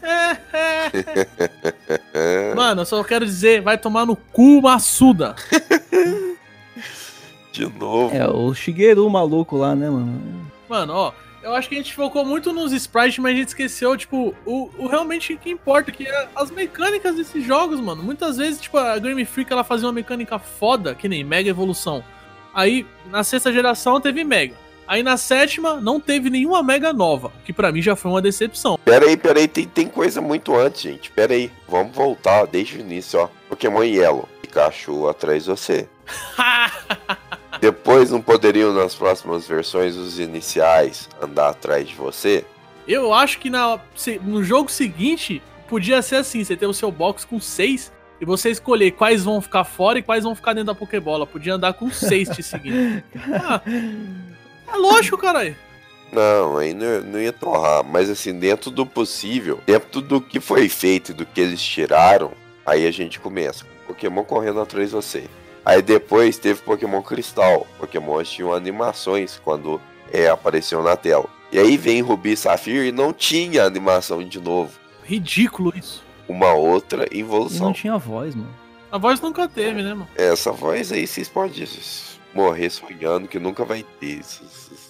[2.56, 5.36] Mano, eu só quero dizer, vai tomar no cu, Massuda.
[7.52, 8.16] De novo.
[8.16, 10.50] É, o Shigeru maluco lá, né, mano?
[10.70, 11.12] Mano, ó,
[11.42, 14.70] eu acho que a gente focou muito nos sprites, mas a gente esqueceu, tipo, o,
[14.78, 18.02] o realmente que importa, que é as mecânicas desses jogos, mano.
[18.02, 22.02] Muitas vezes, tipo, a Game Freak, ela fazia uma mecânica foda, que nem Mega Evolução.
[22.54, 24.61] Aí, na sexta geração, teve Mega.
[24.86, 28.78] Aí, na sétima, não teve nenhuma Mega nova, que pra mim já foi uma decepção.
[28.84, 31.10] Pera aí, pera aí, tem, tem coisa muito antes, gente.
[31.10, 33.28] Pera aí, vamos voltar desde o início, ó.
[33.48, 35.88] Pokémon Yellow, Pikachu atrás de você.
[37.60, 42.44] Depois não poderiam nas próximas versões os iniciais andar atrás de você?
[42.88, 43.78] Eu acho que na,
[44.22, 48.50] no jogo seguinte podia ser assim: você ter o seu box com seis e você
[48.50, 51.26] escolher quais vão ficar fora e quais vão ficar dentro da Pokébola.
[51.26, 53.02] Podia andar com seis te seguindo.
[53.32, 53.60] Ah,
[54.72, 55.56] é lógico, caralho.
[56.12, 57.82] Não, aí não, não ia torrar.
[57.84, 62.32] Mas assim, dentro do possível, dentro do que foi feito e do que eles tiraram,
[62.66, 63.64] aí a gente começa.
[63.86, 65.24] Pokémon correndo atrás de você.
[65.64, 67.66] Aí depois teve Pokémon Cristal.
[67.78, 69.80] Pokémon tinham animações quando
[70.12, 71.26] é, apareceu na tela.
[71.50, 74.72] E aí vem Rubi e Safira e não tinha animação de novo.
[75.04, 76.02] Ridículo isso.
[76.28, 77.66] Uma outra E evolução.
[77.66, 78.48] não tinha voz, mano.
[78.90, 80.08] A voz nunca teve, né, mano?
[80.16, 81.66] Essa voz aí vocês podem
[82.34, 84.42] morrer sonhando que nunca vai ter essa,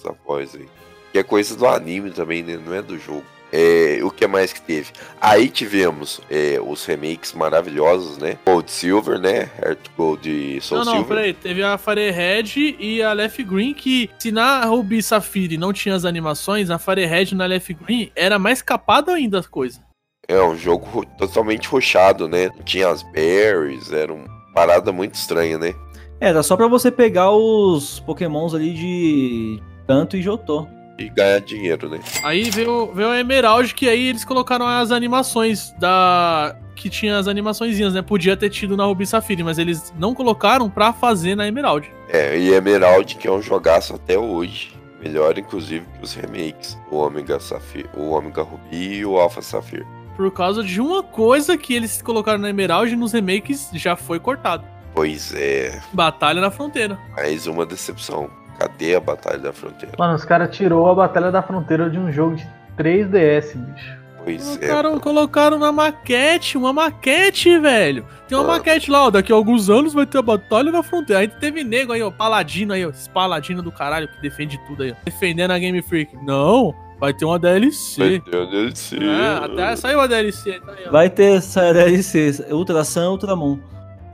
[0.03, 0.67] essa voz aí.
[1.11, 2.59] Que é coisa do anime também, né?
[2.63, 3.23] Não é do jogo.
[3.55, 4.91] É, o que mais que teve?
[5.21, 8.39] Aí tivemos é, os remakes maravilhosos, né?
[8.43, 9.47] Gold Silver, né?
[9.63, 11.17] Heart Gold e Soul não, não, Silver.
[11.17, 11.33] peraí.
[11.35, 16.03] Teve a Firehead e a Left Green, que se na Ruby Safiri não tinha as
[16.03, 19.79] animações, a Firehead na Left Green era mais capada ainda as coisas.
[20.27, 22.49] É um jogo totalmente rushado, né?
[22.55, 25.75] Não tinha as berries, era uma parada muito estranha, né?
[26.19, 30.67] Era só pra você pegar os pokémons ali de Tanto e Jotô.
[30.97, 31.99] E ganhar dinheiro, né?
[32.23, 36.55] Aí veio, veio a Emerald, que aí eles colocaram as animações da.
[36.75, 38.01] Que tinha as animaçõezinhas, né?
[38.01, 41.89] Podia ter tido na Ruby Safiri, mas eles não colocaram pra fazer na Emerald.
[42.09, 44.73] É, e Emerald, que é um jogaço até hoje.
[45.01, 46.77] Melhor, inclusive, que os remakes.
[46.91, 49.85] O Omega Safir, o Omega Ruby e o Alpha Safir.
[50.15, 54.19] Por causa de uma coisa que eles colocaram na Emerald e nos remakes já foi
[54.19, 54.63] cortado.
[54.93, 56.99] Pois é, Batalha na fronteira.
[57.15, 58.29] mais uma decepção.
[58.59, 59.95] Cadê a Batalha da Fronteira?
[59.97, 62.47] Mano, os caras tirou a Batalha da Fronteira de um jogo de
[62.77, 64.03] 3DS, bicho.
[64.23, 64.59] Pois é.
[64.67, 68.05] Colocaram, colocaram na maquete, uma maquete, velho.
[68.27, 68.57] Tem uma Mano.
[68.57, 69.11] maquete lá, ó.
[69.11, 71.21] Daqui a alguns anos vai ter a Batalha na Fronteira.
[71.21, 72.09] Aí teve nego aí, ó.
[72.09, 72.89] Paladino aí, ó.
[72.89, 74.95] Esse paladino do caralho que defende tudo aí, ó.
[75.03, 76.15] Defendendo a Game Freak.
[76.25, 78.21] Não, vai ter uma Vai DLC.
[78.21, 78.97] ter um DLC.
[78.97, 80.57] É, até saiu a DLC.
[80.61, 80.91] Tá aí, ó.
[80.91, 83.59] Vai ter essa DLC, Ultra Sun, Ultramon.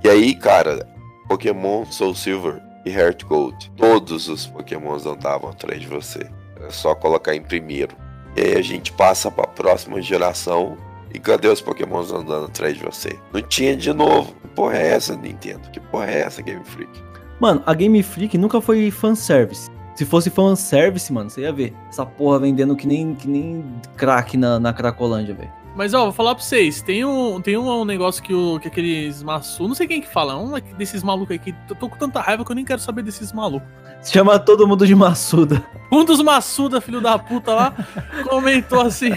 [0.04, 0.88] E aí, cara,
[1.28, 3.72] Pokémon Soul Silver e Heart Gold.
[3.76, 6.30] Todos os Pokémons andavam atrás de você.
[6.62, 7.96] É só colocar em primeiro.
[8.36, 10.78] E aí a gente passa pra próxima geração.
[11.14, 13.18] E cadê os Pokémons andando atrás de você?
[13.34, 14.34] Não tinha de novo.
[14.42, 15.70] Que porra é essa, Nintendo?
[15.72, 16.92] Que porra é essa, Game Freak?
[17.40, 19.70] Mano, a Game Freak nunca foi fanservice.
[19.96, 21.74] Se fosse fanservice, mano, você ia ver.
[21.90, 23.66] Essa porra vendendo que nem, que nem
[23.98, 25.52] crack na, na Cracolândia, velho.
[25.80, 28.68] Mas ó, vou falar pra vocês, tem um, tem um, um negócio que, o, que
[28.68, 32.20] aqueles maçu, não sei quem que fala, um desses malucos que eu tô com tanta
[32.20, 33.66] raiva que eu nem quero saber desses malucos.
[34.04, 35.64] Chama todo mundo de maçuda.
[35.90, 37.74] Um dos maçuda, filho da puta lá,
[38.28, 39.12] comentou assim.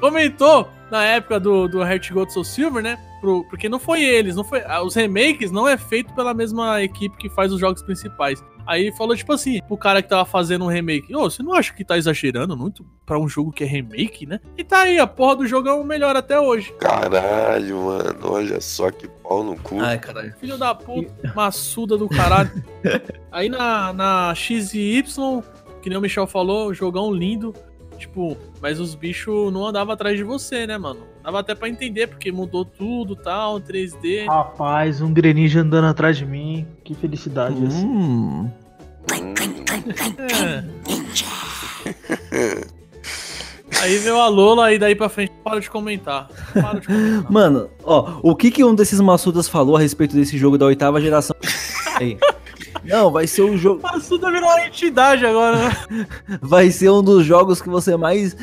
[0.00, 2.98] comentou na época do, do Heart Gold Soul Silver, né?
[3.20, 4.60] Pro- porque não foi eles, não foi.
[4.66, 8.42] ah, Os remakes não é feito pela mesma equipe que faz os jogos principais.
[8.68, 11.72] Aí falou, tipo assim, pro cara que tava fazendo um remake, ô, você não acha
[11.72, 14.40] que tá exagerando muito pra um jogo que é remake, né?
[14.58, 16.70] E tá aí, a porra do jogo é o melhor até hoje.
[16.74, 18.18] Caralho, mano.
[18.24, 19.80] Olha só que pau no cu.
[19.80, 20.34] Ai, caralho.
[20.38, 22.50] Filho da puta, maçuda do caralho.
[23.32, 25.42] Aí na, na X e Y,
[25.80, 27.54] que nem o Michel falou, jogão lindo.
[27.96, 31.06] Tipo, mas os bichos não andavam atrás de você, né, mano?
[31.22, 34.26] Dava até pra entender, porque mudou tudo tal, 3D.
[34.26, 36.66] Rapaz, um Greninja andando atrás de mim.
[36.84, 37.76] Que felicidade essa.
[37.78, 38.50] Hum.
[39.12, 39.34] Hum,
[42.32, 42.78] É.
[43.80, 46.28] Aí veio a Lola e daí pra frente para de comentar.
[46.52, 47.24] Para de comentar.
[47.30, 51.00] Mano, ó, o que que um desses maçudas falou a respeito desse jogo da oitava
[51.00, 51.36] geração?
[52.00, 52.18] Aí.
[52.84, 53.80] Não, vai ser o jogo.
[53.82, 56.06] Maçuda virou uma entidade agora, né?
[56.40, 58.36] Vai ser um dos jogos que você mais.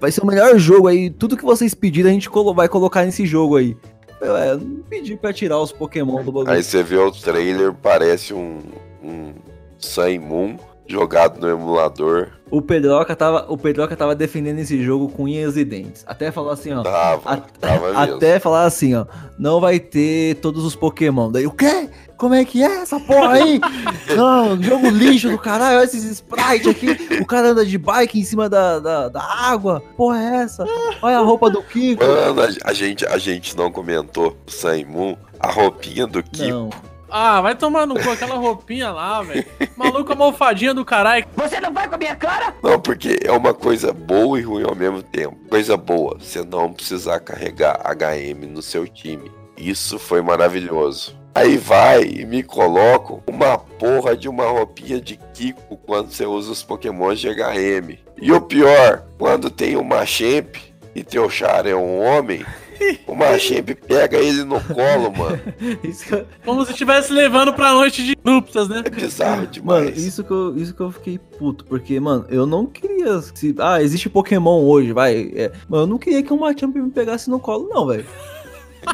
[0.00, 1.10] Vai ser o melhor jogo aí.
[1.10, 3.76] Tudo que vocês pedirem, a gente colo- vai colocar nesse jogo aí.
[4.20, 6.52] Eu, é, não pedi pra tirar os Pokémon do bagulho.
[6.52, 8.60] Aí você vê o trailer, parece um,
[9.02, 9.32] um
[9.78, 10.56] Sun Moon
[10.86, 12.28] jogado no emulador.
[12.50, 16.04] O Pedroca tava, o Pedroca tava defendendo esse jogo com unhas e dentes.
[16.06, 16.82] Até falou assim, ó.
[16.82, 18.16] Tava, A- tava mesmo.
[18.16, 19.06] Até falar assim, ó.
[19.38, 21.30] Não vai ter todos os Pokémon.
[21.32, 21.88] Daí, o quê?
[22.22, 23.60] Como é que é essa porra aí?
[24.16, 25.78] Não, jogo lixo do caralho.
[25.78, 27.20] Olha esses sprites aqui.
[27.20, 29.82] O cara anda de bike em cima da, da, da água.
[29.96, 30.64] Porra é essa?
[31.02, 32.00] Olha a roupa do Kiko.
[32.00, 36.48] Mano, a, a gente, a gente não comentou o Moon, a roupinha do Kiko.
[36.48, 36.70] Não.
[37.10, 39.44] Ah, vai tomar no cu aquela roupinha lá, velho.
[39.76, 41.26] Maluco almofadinha do caralho.
[41.34, 42.54] Você não vai com a minha cara?
[42.62, 45.36] Não, porque é uma coisa boa e ruim ao mesmo tempo.
[45.50, 49.28] Coisa boa, você não precisar carregar HM no seu time.
[49.56, 51.20] Isso foi maravilhoso.
[51.34, 56.52] Aí vai e me colocam uma porra de uma roupinha de Kiko quando você usa
[56.52, 57.96] os Pokémon de HM.
[58.20, 60.56] E o pior, quando tem o Machamp
[60.94, 62.44] e teu Char é um homem,
[63.08, 65.40] o Machamp pega ele no colo, mano.
[65.82, 68.82] Isso que eu- Como se estivesse levando pra noite de núpcias, né?
[68.84, 69.84] É bizarro demais.
[69.86, 73.20] Mano, isso que, eu, isso que eu fiquei puto, porque, mano, eu não queria.
[73.34, 75.32] se- ah, existe Pokémon hoje, vai.
[75.34, 78.04] É, mano, eu não queria que um Machamp me pegasse no colo, não, velho.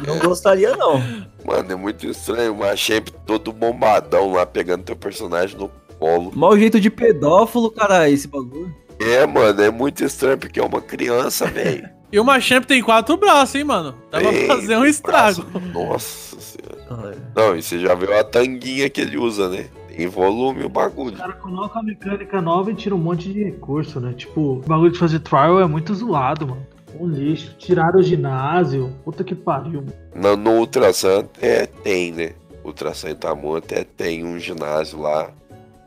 [0.05, 1.01] Não gostaria, não.
[1.45, 2.53] Mano, é muito estranho.
[2.53, 6.31] O Machamp todo bombadão lá pegando teu personagem no colo.
[6.35, 8.73] Mau jeito de pedófilo, cara, esse bagulho.
[8.99, 11.89] É, mano, é muito estranho porque é uma criança, velho.
[12.11, 13.93] E o Machamp tem quatro braços, hein, mano?
[14.09, 15.43] Dá pra fazer um estrago.
[15.43, 15.67] braço.
[15.71, 17.31] Nossa senhora.
[17.35, 19.67] Não, e você já viu a tanguinha que ele usa, né?
[19.95, 21.13] Tem volume o bagulho.
[21.13, 24.13] O cara coloca a mecânica nova e tira um monte de recurso, né?
[24.13, 26.65] Tipo, o bagulho de fazer trial é muito zoado, mano.
[26.97, 27.55] Um lixo.
[27.57, 28.93] Tiraram o ginásio.
[29.03, 29.85] Puta que pariu.
[30.15, 32.31] No, no Ultrasan até tem, né?
[32.63, 35.31] Ultrasan Itamon até tem um ginásio lá.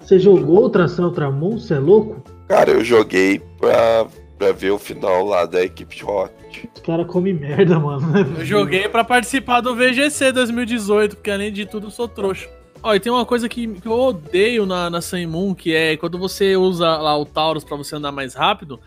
[0.01, 1.59] Você jogou Ultração Ultramon?
[1.59, 2.23] Você é louco?
[2.49, 4.07] Cara, eu joguei pra,
[4.39, 6.65] pra ver o final lá da equipe de Rocket.
[6.75, 8.13] Os caras comem merda, mano.
[8.39, 12.49] Eu joguei pra participar do VGC 2018, porque além de tudo eu sou trouxa.
[12.83, 15.97] Ó, e tem uma coisa que, que eu odeio na, na Sun Moon, que é
[15.97, 18.81] quando você usa lá o Taurus pra você andar mais rápido.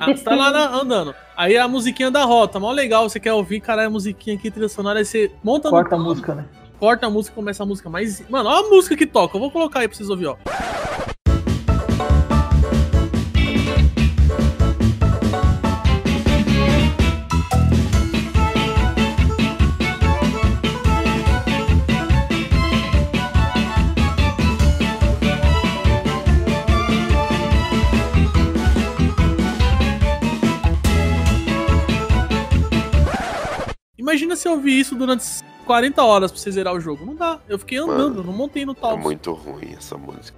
[0.00, 1.14] Ah, Você tá lá na- andando.
[1.36, 4.68] Aí a musiquinha da rota, mó legal, você quer ouvir, caralho, a musiquinha aqui, trilha
[4.68, 6.44] sonora, aí você monta Corta a música, né?
[6.78, 8.28] corta a música e começa a música mais.
[8.28, 9.36] Mano, olha a música que toca.
[9.36, 11.11] Eu vou colocar aí pra vocês ouvirem, ó.
[34.12, 35.24] Imagina se eu ouvir isso durante
[35.64, 37.06] 40 horas pra você zerar o jogo.
[37.06, 37.38] Não dá.
[37.48, 38.98] Eu fiquei andando, Mano, não montei no É tal.
[38.98, 40.36] muito ruim essa música.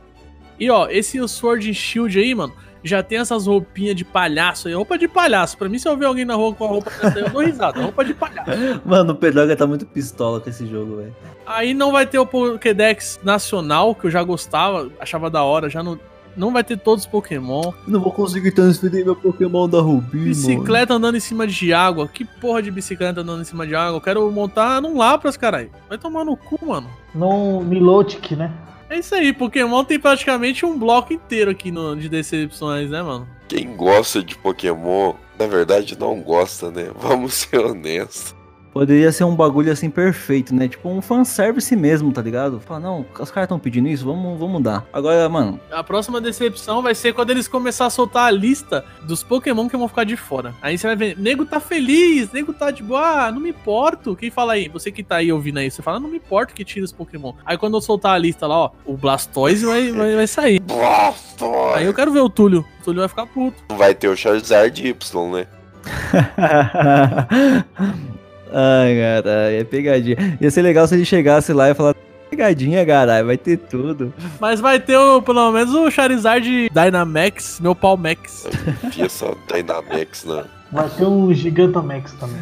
[0.60, 2.52] E ó, esse Sword and Shield aí, mano,
[2.84, 4.74] já tem essas roupinhas de palhaço aí.
[4.74, 5.58] Roupa de palhaço.
[5.58, 7.42] Pra mim, se eu ver alguém na rua com a roupa dessa aí, eu dou
[7.42, 7.82] risada.
[7.82, 8.50] Roupa de palhaço.
[8.86, 11.16] Mano, o Pedroga tá muito pistola com esse jogo, velho.
[11.44, 15.68] Aí não vai ter o Pokédex nacional, que eu já gostava, achava da hora.
[15.68, 15.98] Já não,
[16.36, 17.72] não vai ter todos os Pokémon.
[17.86, 20.28] Não vou conseguir transferir meu Pokémon da Rubi, mano.
[20.28, 22.08] Bicicleta andando em cima de água.
[22.08, 23.96] Que porra de bicicleta andando em cima de água?
[23.96, 25.70] Eu quero montar num Lapras, caralho.
[25.88, 26.88] Vai tomar no cu, mano.
[27.14, 28.52] No Milotic, né?
[28.88, 33.26] É isso aí, Pokémon tem praticamente um bloco inteiro aqui no, de decepções, né, mano?
[33.48, 36.90] Quem gosta de Pokémon, na verdade não gosta, né?
[36.96, 38.33] Vamos ser honestos.
[38.74, 40.66] Poderia ser um bagulho assim perfeito, né?
[40.66, 42.58] Tipo um fanservice mesmo, tá ligado?
[42.58, 44.84] Fala, não, os caras tão pedindo isso, vamos, vamos dar.
[44.92, 49.22] Agora, mano, A próxima decepção vai ser quando eles começarem a soltar a lista dos
[49.22, 50.52] Pokémon que vão ficar de fora.
[50.60, 54.16] Aí você vai ver, nego tá feliz, nego tá de boa, ah, não me importo.
[54.16, 54.68] Quem fala aí?
[54.70, 57.32] Você que tá aí ouvindo aí, você fala, não me importo que tira os Pokémon.
[57.46, 60.58] Aí quando eu soltar a lista lá, ó, o Blastoise vai, vai, vai sair.
[60.58, 61.78] Blastoise!
[61.78, 62.66] Aí eu quero ver o Túlio.
[62.80, 63.62] O Túlio vai ficar puto.
[63.76, 65.46] Vai ter o Charizard Y, né?
[68.56, 70.38] Ai, caralho, é pegadinha.
[70.40, 71.98] Ia ser legal se ele chegasse lá e falasse,
[72.30, 74.14] pegadinha, caralho, vai ter tudo.
[74.38, 78.46] Mas vai ter o, pelo menos o Charizard Dynamax, meu pau Max.
[78.84, 80.44] Enfia essa Dynamax na.
[80.70, 82.40] Vai ter o Gigantamax também.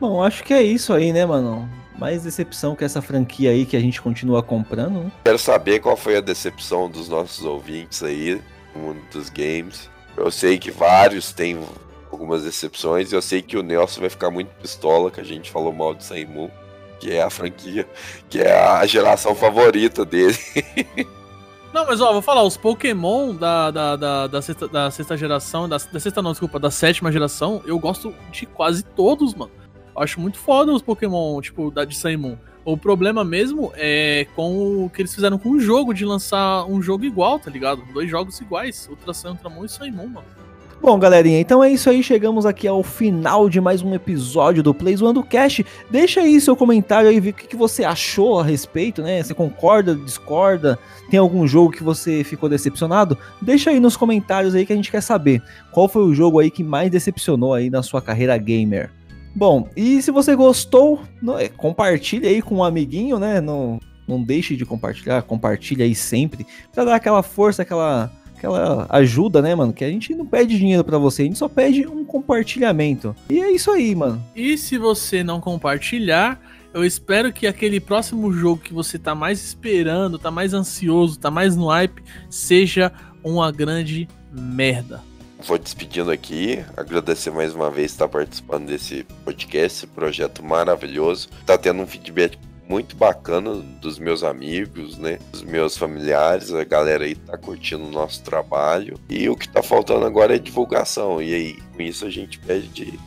[0.00, 1.68] Bom, acho que é isso aí, né, mano?
[1.96, 5.12] Mais decepção que essa franquia aí que a gente continua comprando, né?
[5.24, 8.40] Quero saber qual foi a decepção dos nossos ouvintes aí
[8.74, 9.88] no mundo dos games.
[10.16, 11.56] Eu sei que vários têm
[12.14, 15.50] algumas decepções e eu sei que o Nelson vai ficar muito pistola que a gente
[15.50, 16.50] falou mal de Sailor Moon,
[16.98, 17.88] que é a franquia,
[18.28, 20.36] que é a geração favorita dele.
[21.72, 25.68] Não, mas ó, vou falar, os Pokémon da, da, da, da, sexta, da sexta geração,
[25.68, 29.52] da, da sexta não, desculpa, da sétima geração, eu gosto de quase todos, mano.
[29.94, 32.38] Eu acho muito foda os Pokémon, tipo, da de Sun Moon.
[32.64, 36.82] O problema mesmo é com o que eles fizeram com o jogo, de lançar um
[36.82, 37.82] jogo igual, tá ligado?
[37.92, 40.26] Dois jogos iguais, Ultra Sun, Ultramon e Sun Moon, mano.
[40.82, 42.02] Bom, galerinha, então é isso aí.
[42.02, 45.64] Chegamos aqui ao final de mais um episódio do Play Zoando Cast.
[45.90, 49.22] Deixa aí seu comentário aí, ver o que, que você achou a respeito, né?
[49.22, 50.78] Você concorda, discorda?
[51.10, 53.18] Tem algum jogo que você ficou decepcionado?
[53.42, 55.42] Deixa aí nos comentários aí que a gente quer saber.
[55.70, 58.90] Qual foi o jogo aí que mais decepcionou aí na sua carreira gamer?
[59.36, 61.02] Bom, e se você gostou,
[61.38, 63.38] é, compartilha aí com um amiguinho, né?
[63.38, 63.78] Não,
[64.08, 66.46] não deixe de compartilhar, compartilha aí sempre.
[66.72, 68.10] Pra dar aquela força, aquela
[68.40, 69.72] aquela ajuda, né, mano?
[69.72, 73.14] Que a gente não pede dinheiro pra você, a gente só pede um compartilhamento.
[73.28, 74.22] E é isso aí, mano.
[74.34, 76.40] E se você não compartilhar,
[76.72, 81.30] eu espero que aquele próximo jogo que você tá mais esperando, tá mais ansioso, tá
[81.30, 82.90] mais no hype, seja
[83.22, 85.02] uma grande merda.
[85.46, 91.28] Vou despedindo aqui, agradecer mais uma vez estar participando desse podcast, esse projeto maravilhoso.
[91.46, 92.38] Tá tendo um feedback
[92.70, 95.18] muito bacana dos meus amigos, né?
[95.32, 98.96] Dos meus familiares, a galera aí tá curtindo o nosso trabalho.
[99.08, 101.20] E o que tá faltando agora é divulgação.
[101.20, 103.00] E aí, com isso a gente pede de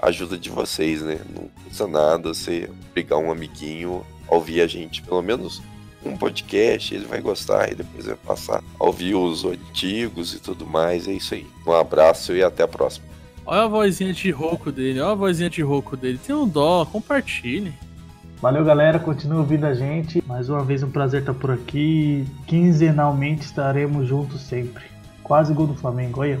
[0.00, 1.20] ajuda de vocês, né?
[1.36, 5.60] Não custa nada você pegar um amiguinho, ouvir a gente, pelo menos
[6.02, 10.66] um podcast, ele vai gostar e depois vai passar a ouvir os antigos e tudo
[10.66, 11.06] mais.
[11.06, 11.46] É isso aí.
[11.66, 13.04] Um abraço e até a próxima.
[13.44, 16.18] Olha a vozinha de rouco dele, olha a vozinha de rouco dele.
[16.26, 17.74] Tem um dó, compartilhe.
[18.40, 18.98] Valeu, galera.
[18.98, 20.22] Continue ouvindo a gente.
[20.26, 22.26] Mais uma vez, um prazer estar por aqui.
[22.46, 24.84] Quinzenalmente estaremos juntos sempre.
[25.22, 26.20] Quase gol do Flamengo.
[26.20, 26.40] Olha.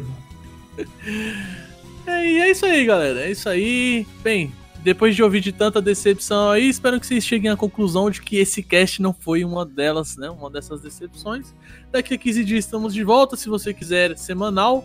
[2.06, 3.20] É, e é isso aí, galera.
[3.20, 4.06] É isso aí.
[4.22, 4.50] Bem,
[4.82, 8.36] depois de ouvir de tanta decepção aí, espero que vocês cheguem à conclusão de que
[8.38, 10.30] esse cast não foi uma delas, né?
[10.30, 11.54] Uma dessas decepções.
[11.92, 13.36] Daqui a 15 dias estamos de volta.
[13.36, 14.84] Se você quiser semanal,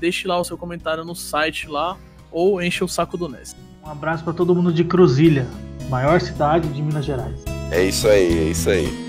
[0.00, 1.96] deixe lá o seu comentário no site lá
[2.32, 3.56] ou enche o saco do Ness.
[3.84, 5.46] Um abraço para todo mundo de Cruzilha,
[5.88, 7.34] maior cidade de Minas Gerais.
[7.70, 9.05] É isso aí, é isso aí.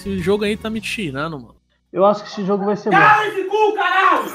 [0.00, 1.56] Esse jogo aí tá me tirando, mano.
[1.92, 2.96] Eu acho que esse jogo vai ser bom.
[2.96, 4.32] esse cu, caralho!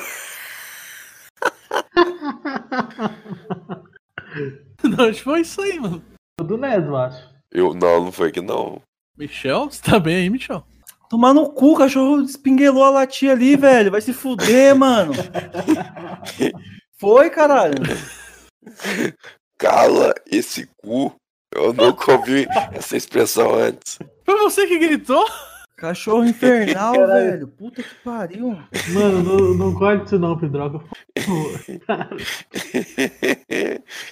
[4.83, 6.03] Não, acho que foi isso aí, mano.
[6.39, 7.33] Do Nedo, eu acho.
[7.51, 8.81] Eu, não, não foi que não.
[9.17, 10.63] Michel, você tá bem aí, Michel?
[11.09, 13.89] Tomar no cu, o cachorro espinguelou a latinha ali, velho.
[13.89, 15.13] Vai se fuder, mano.
[16.99, 17.75] Foi, caralho.
[19.57, 21.15] Cala esse cu.
[21.53, 23.97] Eu nunca ouvi essa expressão antes.
[24.25, 25.25] Foi você que gritou?
[25.77, 27.31] Cachorro infernal, Caralho.
[27.31, 27.47] velho.
[27.49, 28.57] Puta que pariu.
[28.93, 30.79] Mano, não, não corte isso não, Pedroca.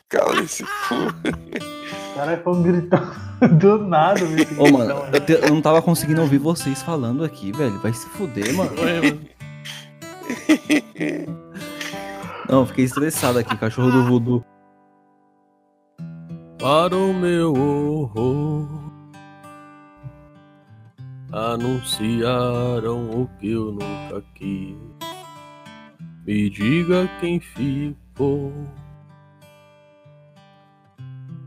[0.10, 0.70] Cala esse cu.
[2.16, 3.12] Caralho, foi um gritão
[3.60, 4.42] do nada, velho.
[4.44, 7.80] esse Ô, mano, eu, te- eu não tava conseguindo ouvir vocês falando aqui, velho.
[7.80, 8.72] Vai se fuder, mano.
[12.50, 14.44] Não, fiquei estressado aqui, cachorro do voodoo.
[16.60, 18.83] Para o meu horror,
[21.34, 24.78] anunciaram o que eu nunca quis.
[26.28, 28.54] Me diga quem ficou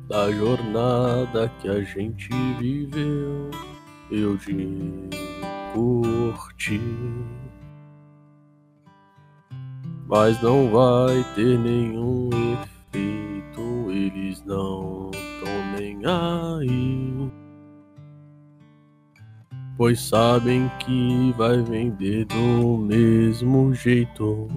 [0.08, 3.50] da jornada que a gente viveu.
[4.10, 5.08] Eu de
[5.72, 6.80] curti,
[10.06, 13.90] mas não vai ter nenhum efeito.
[13.90, 17.45] Eles não tão nem aí.
[19.77, 24.48] Pois sabem que vai vender do mesmo jeito.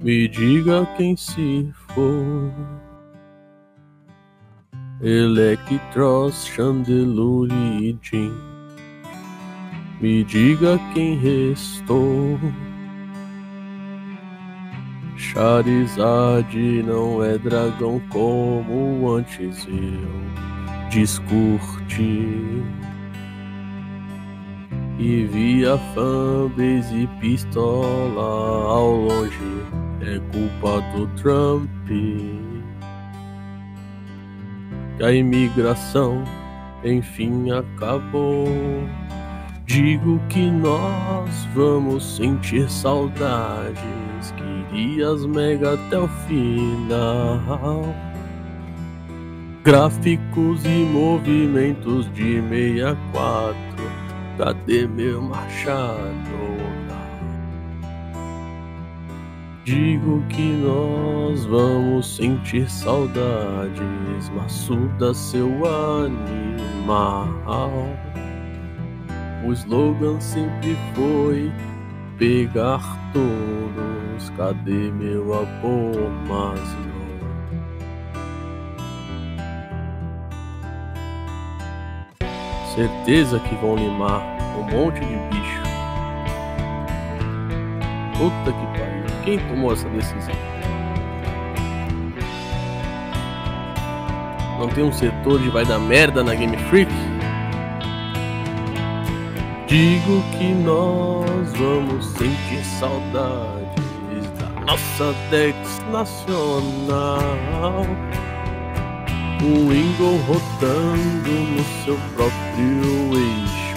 [0.00, 2.52] Me diga quem se for.
[5.02, 8.32] Electros, Chandelure e Jim.
[10.00, 12.38] Me diga quem restou.
[15.36, 22.64] Charizard não é dragão como antes eu discurti.
[24.98, 28.22] E vi a fanbase e pistola
[28.66, 29.62] ao longe.
[30.00, 31.68] É culpa do Trump.
[34.96, 36.24] Que a imigração
[36.82, 38.48] enfim acabou.
[39.66, 44.05] Digo que nós vamos sentir saudades.
[44.76, 47.94] Querias mega até o final.
[49.64, 53.56] Gráficos e movimentos de 64.
[54.36, 55.96] Cadê meu machado?
[59.64, 64.28] Digo que nós vamos sentir saudades.
[64.34, 67.30] Massuda seu animal.
[69.42, 71.50] O slogan sempre foi
[72.18, 72.82] pegar
[74.16, 74.30] todos.
[74.30, 76.10] Cadê meu amor?
[76.26, 76.60] Mas.
[82.74, 84.20] Certeza que vão limar
[84.58, 85.62] um monte de bicho.
[88.18, 89.04] Puta que pariu.
[89.24, 90.34] Quem tomou essa decisão?
[94.58, 96.90] Não tem um setor de vai dar merda na Game Freak?
[99.66, 103.55] Digo que nós vamos sentir saudades da
[104.66, 105.56] nossa Dex
[105.90, 107.86] nacional.
[109.42, 113.76] O Window rodando no seu próprio eixo.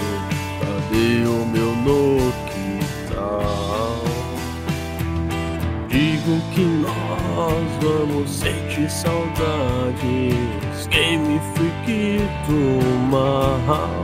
[0.60, 2.40] Cadê o meu Nokia?
[5.90, 10.88] Digo que nós vamos sentir saudades.
[10.90, 12.62] Game Freak do
[13.12, 14.04] mal.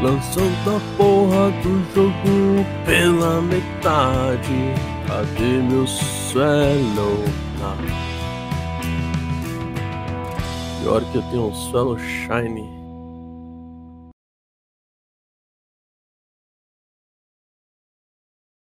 [0.00, 4.93] Lançando a porra do jogo pela metade.
[5.14, 7.22] Cadê meu suelo?
[7.62, 7.76] Ah.
[10.82, 12.73] Pior que eu tenho um suelo shiny.